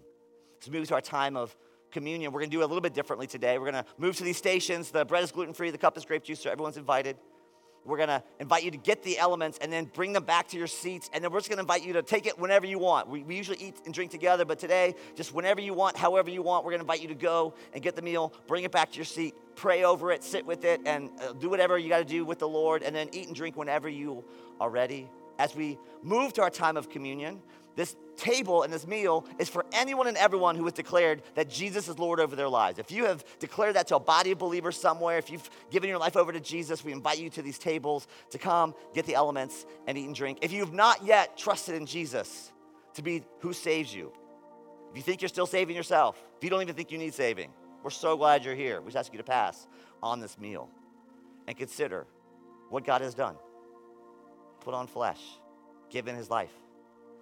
So, 0.60 0.70
move 0.70 0.86
to 0.88 0.94
our 0.94 1.00
time 1.00 1.36
of 1.36 1.56
communion. 1.90 2.32
We're 2.32 2.40
going 2.40 2.50
to 2.50 2.56
do 2.56 2.60
it 2.60 2.64
a 2.64 2.66
little 2.66 2.82
bit 2.82 2.94
differently 2.94 3.26
today. 3.26 3.58
We're 3.58 3.70
going 3.70 3.84
to 3.84 3.90
move 3.98 4.16
to 4.16 4.24
these 4.24 4.36
stations. 4.36 4.90
The 4.90 5.04
bread 5.04 5.24
is 5.24 5.32
gluten 5.32 5.54
free, 5.54 5.70
the 5.70 5.78
cup 5.78 5.96
is 5.96 6.04
grape 6.04 6.24
juice, 6.24 6.40
so 6.40 6.50
everyone's 6.50 6.76
invited. 6.76 7.16
We're 7.84 7.96
going 7.96 8.10
to 8.10 8.22
invite 8.38 8.62
you 8.62 8.70
to 8.70 8.76
get 8.76 9.02
the 9.02 9.18
elements 9.18 9.58
and 9.60 9.72
then 9.72 9.86
bring 9.86 10.12
them 10.12 10.24
back 10.24 10.48
to 10.48 10.56
your 10.56 10.68
seats. 10.68 11.10
And 11.12 11.22
then 11.22 11.32
we're 11.32 11.40
just 11.40 11.48
going 11.48 11.56
to 11.56 11.62
invite 11.62 11.84
you 11.84 11.94
to 11.94 12.02
take 12.02 12.26
it 12.26 12.38
whenever 12.38 12.64
you 12.64 12.78
want. 12.78 13.08
We, 13.08 13.24
we 13.24 13.36
usually 13.36 13.58
eat 13.58 13.76
and 13.84 13.92
drink 13.92 14.10
together, 14.10 14.44
but 14.44 14.58
today, 14.58 14.94
just 15.16 15.34
whenever 15.34 15.60
you 15.60 15.74
want, 15.74 15.96
however 15.96 16.30
you 16.30 16.42
want, 16.42 16.64
we're 16.64 16.70
going 16.70 16.80
to 16.80 16.84
invite 16.84 17.02
you 17.02 17.08
to 17.08 17.14
go 17.14 17.54
and 17.72 17.82
get 17.82 17.96
the 17.96 18.02
meal, 18.02 18.32
bring 18.46 18.62
it 18.64 18.70
back 18.70 18.92
to 18.92 18.96
your 18.96 19.04
seat, 19.04 19.34
pray 19.56 19.82
over 19.82 20.12
it, 20.12 20.22
sit 20.22 20.46
with 20.46 20.64
it, 20.64 20.80
and 20.86 21.10
uh, 21.20 21.32
do 21.32 21.50
whatever 21.50 21.76
you 21.76 21.88
got 21.88 21.98
to 21.98 22.04
do 22.04 22.24
with 22.24 22.38
the 22.38 22.48
Lord, 22.48 22.82
and 22.82 22.94
then 22.94 23.08
eat 23.12 23.26
and 23.26 23.34
drink 23.34 23.56
whenever 23.56 23.88
you 23.88 24.24
are 24.60 24.70
ready. 24.70 25.10
As 25.38 25.56
we 25.56 25.78
move 26.02 26.32
to 26.34 26.42
our 26.42 26.50
time 26.50 26.76
of 26.76 26.88
communion, 26.88 27.42
this 27.76 27.96
table 28.16 28.62
and 28.62 28.72
this 28.72 28.86
meal 28.86 29.26
is 29.38 29.48
for 29.48 29.64
anyone 29.72 30.06
and 30.06 30.16
everyone 30.16 30.56
who 30.56 30.64
has 30.64 30.72
declared 30.72 31.22
that 31.34 31.48
Jesus 31.48 31.88
is 31.88 31.98
Lord 31.98 32.20
over 32.20 32.36
their 32.36 32.48
lives. 32.48 32.78
If 32.78 32.90
you 32.90 33.06
have 33.06 33.24
declared 33.38 33.76
that 33.76 33.88
to 33.88 33.96
a 33.96 34.00
body 34.00 34.32
of 34.32 34.38
believers 34.38 34.76
somewhere, 34.76 35.18
if 35.18 35.30
you've 35.30 35.48
given 35.70 35.88
your 35.88 35.98
life 35.98 36.16
over 36.16 36.32
to 36.32 36.40
Jesus, 36.40 36.84
we 36.84 36.92
invite 36.92 37.18
you 37.18 37.30
to 37.30 37.42
these 37.42 37.58
tables 37.58 38.06
to 38.30 38.38
come, 38.38 38.74
get 38.94 39.06
the 39.06 39.14
elements, 39.14 39.66
and 39.86 39.96
eat 39.96 40.06
and 40.06 40.14
drink. 40.14 40.38
If 40.42 40.52
you've 40.52 40.72
not 40.72 41.04
yet 41.04 41.36
trusted 41.36 41.74
in 41.74 41.86
Jesus 41.86 42.52
to 42.94 43.02
be 43.02 43.24
who 43.40 43.52
saves 43.52 43.94
you, 43.94 44.12
if 44.90 44.96
you 44.96 45.02
think 45.02 45.22
you're 45.22 45.28
still 45.28 45.46
saving 45.46 45.74
yourself, 45.74 46.22
if 46.36 46.44
you 46.44 46.50
don't 46.50 46.62
even 46.62 46.74
think 46.74 46.90
you 46.90 46.98
need 46.98 47.14
saving, 47.14 47.50
we're 47.82 47.90
so 47.90 48.16
glad 48.16 48.44
you're 48.44 48.54
here. 48.54 48.80
We 48.80 48.88
just 48.88 48.96
ask 48.98 49.12
you 49.12 49.18
to 49.18 49.24
pass 49.24 49.66
on 50.02 50.20
this 50.20 50.38
meal 50.38 50.68
and 51.48 51.56
consider 51.56 52.06
what 52.68 52.84
God 52.84 53.00
has 53.00 53.14
done. 53.14 53.36
Put 54.60 54.74
on 54.74 54.86
flesh, 54.86 55.20
given 55.90 56.14
his 56.14 56.30
life 56.30 56.52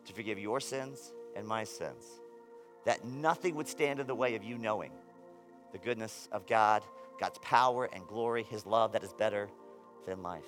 to 0.06 0.12
forgive 0.12 0.38
your 0.38 0.60
sins 0.60 1.12
and 1.36 1.46
my 1.46 1.64
sins. 1.64 2.04
That 2.84 3.04
nothing 3.04 3.54
would 3.56 3.68
stand 3.68 4.00
in 4.00 4.06
the 4.06 4.14
way 4.14 4.34
of 4.34 4.44
you 4.44 4.58
knowing 4.58 4.92
the 5.72 5.78
goodness 5.78 6.28
of 6.32 6.46
God, 6.46 6.82
God's 7.20 7.38
power 7.38 7.88
and 7.92 8.06
glory, 8.06 8.42
His 8.42 8.66
love 8.66 8.92
that 8.92 9.04
is 9.04 9.12
better 9.12 9.48
than 10.06 10.22
life. 10.22 10.44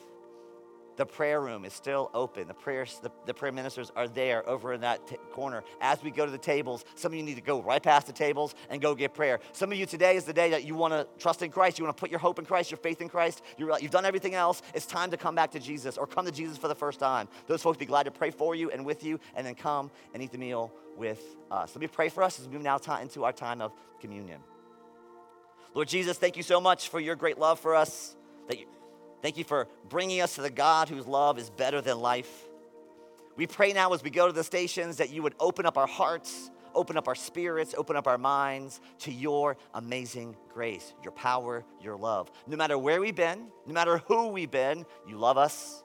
The 0.96 1.06
prayer 1.06 1.40
room 1.40 1.64
is 1.64 1.72
still 1.72 2.10
open. 2.12 2.48
The, 2.48 2.54
prayers, 2.54 3.00
the, 3.02 3.10
the 3.26 3.32
prayer 3.32 3.52
ministers 3.52 3.90
are 3.96 4.08
there 4.08 4.46
over 4.48 4.72
in 4.72 4.82
that 4.82 5.06
t- 5.06 5.16
corner. 5.32 5.64
As 5.80 6.02
we 6.02 6.10
go 6.10 6.26
to 6.26 6.30
the 6.30 6.38
tables, 6.38 6.84
some 6.96 7.12
of 7.12 7.16
you 7.16 7.22
need 7.22 7.36
to 7.36 7.40
go 7.40 7.62
right 7.62 7.82
past 7.82 8.06
the 8.06 8.12
tables 8.12 8.54
and 8.68 8.80
go 8.80 8.94
get 8.94 9.14
prayer. 9.14 9.40
Some 9.52 9.72
of 9.72 9.78
you 9.78 9.86
today 9.86 10.16
is 10.16 10.24
the 10.24 10.32
day 10.32 10.50
that 10.50 10.64
you 10.64 10.74
want 10.74 10.92
to 10.92 11.06
trust 11.18 11.42
in 11.42 11.50
Christ. 11.50 11.78
You 11.78 11.84
want 11.84 11.96
to 11.96 12.00
put 12.00 12.10
your 12.10 12.20
hope 12.20 12.38
in 12.38 12.44
Christ, 12.44 12.70
your 12.70 12.78
faith 12.78 13.00
in 13.00 13.08
Christ. 13.08 13.42
you 13.56 13.68
have 13.68 13.90
done 13.90 14.04
everything 14.04 14.34
else. 14.34 14.62
It's 14.74 14.86
time 14.86 15.10
to 15.12 15.16
come 15.16 15.34
back 15.34 15.52
to 15.52 15.60
Jesus 15.60 15.96
or 15.96 16.06
come 16.06 16.26
to 16.26 16.32
Jesus 16.32 16.58
for 16.58 16.68
the 16.68 16.74
first 16.74 17.00
time. 17.00 17.28
Those 17.46 17.62
folks 17.62 17.78
be 17.78 17.86
glad 17.86 18.04
to 18.04 18.10
pray 18.10 18.30
for 18.30 18.54
you 18.54 18.70
and 18.70 18.84
with 18.84 19.02
you 19.02 19.18
and 19.34 19.46
then 19.46 19.54
come 19.54 19.90
and 20.12 20.22
eat 20.22 20.32
the 20.32 20.38
meal 20.38 20.72
with 20.96 21.22
us. 21.50 21.74
Let 21.74 21.80
me 21.80 21.86
pray 21.86 22.10
for 22.10 22.22
us 22.22 22.38
as 22.38 22.46
we 22.46 22.54
move 22.54 22.62
now 22.62 22.78
into 23.00 23.24
our 23.24 23.32
time 23.32 23.60
of 23.62 23.72
communion. 24.00 24.40
Lord 25.74 25.88
Jesus, 25.88 26.18
thank 26.18 26.36
you 26.36 26.42
so 26.42 26.60
much 26.60 26.90
for 26.90 27.00
your 27.00 27.16
great 27.16 27.38
love 27.38 27.58
for 27.58 27.74
us. 27.74 28.14
That 28.48 28.58
you, 28.58 28.66
Thank 29.22 29.36
you 29.36 29.44
for 29.44 29.68
bringing 29.88 30.20
us 30.20 30.34
to 30.34 30.42
the 30.42 30.50
God 30.50 30.88
whose 30.88 31.06
love 31.06 31.38
is 31.38 31.48
better 31.48 31.80
than 31.80 32.00
life. 32.00 32.48
We 33.36 33.46
pray 33.46 33.72
now 33.72 33.92
as 33.94 34.02
we 34.02 34.10
go 34.10 34.26
to 34.26 34.32
the 34.32 34.42
stations 34.44 34.96
that 34.96 35.10
you 35.10 35.22
would 35.22 35.34
open 35.38 35.64
up 35.64 35.78
our 35.78 35.86
hearts, 35.86 36.50
open 36.74 36.96
up 36.96 37.06
our 37.06 37.14
spirits, 37.14 37.72
open 37.78 37.94
up 37.96 38.08
our 38.08 38.18
minds 38.18 38.80
to 39.00 39.12
your 39.12 39.56
amazing 39.74 40.36
grace, 40.52 40.92
your 41.04 41.12
power, 41.12 41.64
your 41.80 41.96
love. 41.96 42.32
No 42.48 42.56
matter 42.56 42.76
where 42.76 43.00
we've 43.00 43.14
been, 43.14 43.46
no 43.64 43.72
matter 43.72 43.98
who 44.08 44.28
we've 44.28 44.50
been, 44.50 44.84
you 45.06 45.16
love 45.16 45.38
us, 45.38 45.84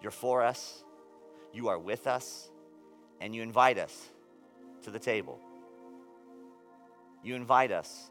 you're 0.00 0.10
for 0.10 0.42
us, 0.42 0.82
you 1.52 1.68
are 1.68 1.78
with 1.78 2.06
us, 2.06 2.50
and 3.20 3.34
you 3.34 3.42
invite 3.42 3.78
us 3.78 4.08
to 4.82 4.90
the 4.90 4.98
table. 4.98 5.38
You 7.22 7.34
invite 7.34 7.70
us 7.70 8.10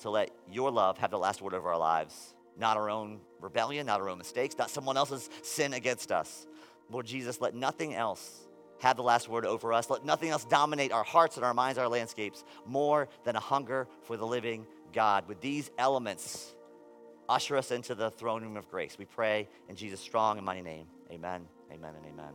to 0.00 0.10
let 0.10 0.30
your 0.50 0.72
love 0.72 0.98
have 0.98 1.12
the 1.12 1.18
last 1.18 1.40
word 1.40 1.54
over 1.54 1.68
our 1.68 1.78
lives 1.78 2.34
not 2.58 2.76
our 2.76 2.90
own 2.90 3.20
rebellion, 3.40 3.86
not 3.86 4.00
our 4.00 4.08
own 4.08 4.18
mistakes, 4.18 4.56
not 4.58 4.70
someone 4.70 4.96
else's 4.96 5.28
sin 5.42 5.72
against 5.72 6.12
us. 6.12 6.46
Lord 6.90 7.06
Jesus, 7.06 7.40
let 7.40 7.54
nothing 7.54 7.94
else 7.94 8.40
have 8.80 8.96
the 8.96 9.02
last 9.02 9.28
word 9.28 9.46
over 9.46 9.72
us. 9.72 9.88
Let 9.88 10.04
nothing 10.04 10.30
else 10.30 10.44
dominate 10.44 10.92
our 10.92 11.04
hearts 11.04 11.36
and 11.36 11.44
our 11.44 11.54
minds, 11.54 11.78
our 11.78 11.88
landscapes, 11.88 12.44
more 12.66 13.08
than 13.24 13.36
a 13.36 13.40
hunger 13.40 13.88
for 14.02 14.16
the 14.16 14.26
living 14.26 14.66
God. 14.92 15.26
With 15.28 15.40
these 15.40 15.70
elements, 15.78 16.54
usher 17.28 17.56
us 17.56 17.70
into 17.70 17.94
the 17.94 18.10
throne 18.10 18.42
room 18.42 18.56
of 18.56 18.68
grace. 18.68 18.96
We 18.98 19.04
pray 19.04 19.48
in 19.68 19.76
Jesus' 19.76 20.00
strong 20.00 20.36
and 20.36 20.46
mighty 20.46 20.62
name. 20.62 20.86
Amen, 21.10 21.46
amen, 21.72 21.94
and 21.96 22.06
amen. 22.06 22.32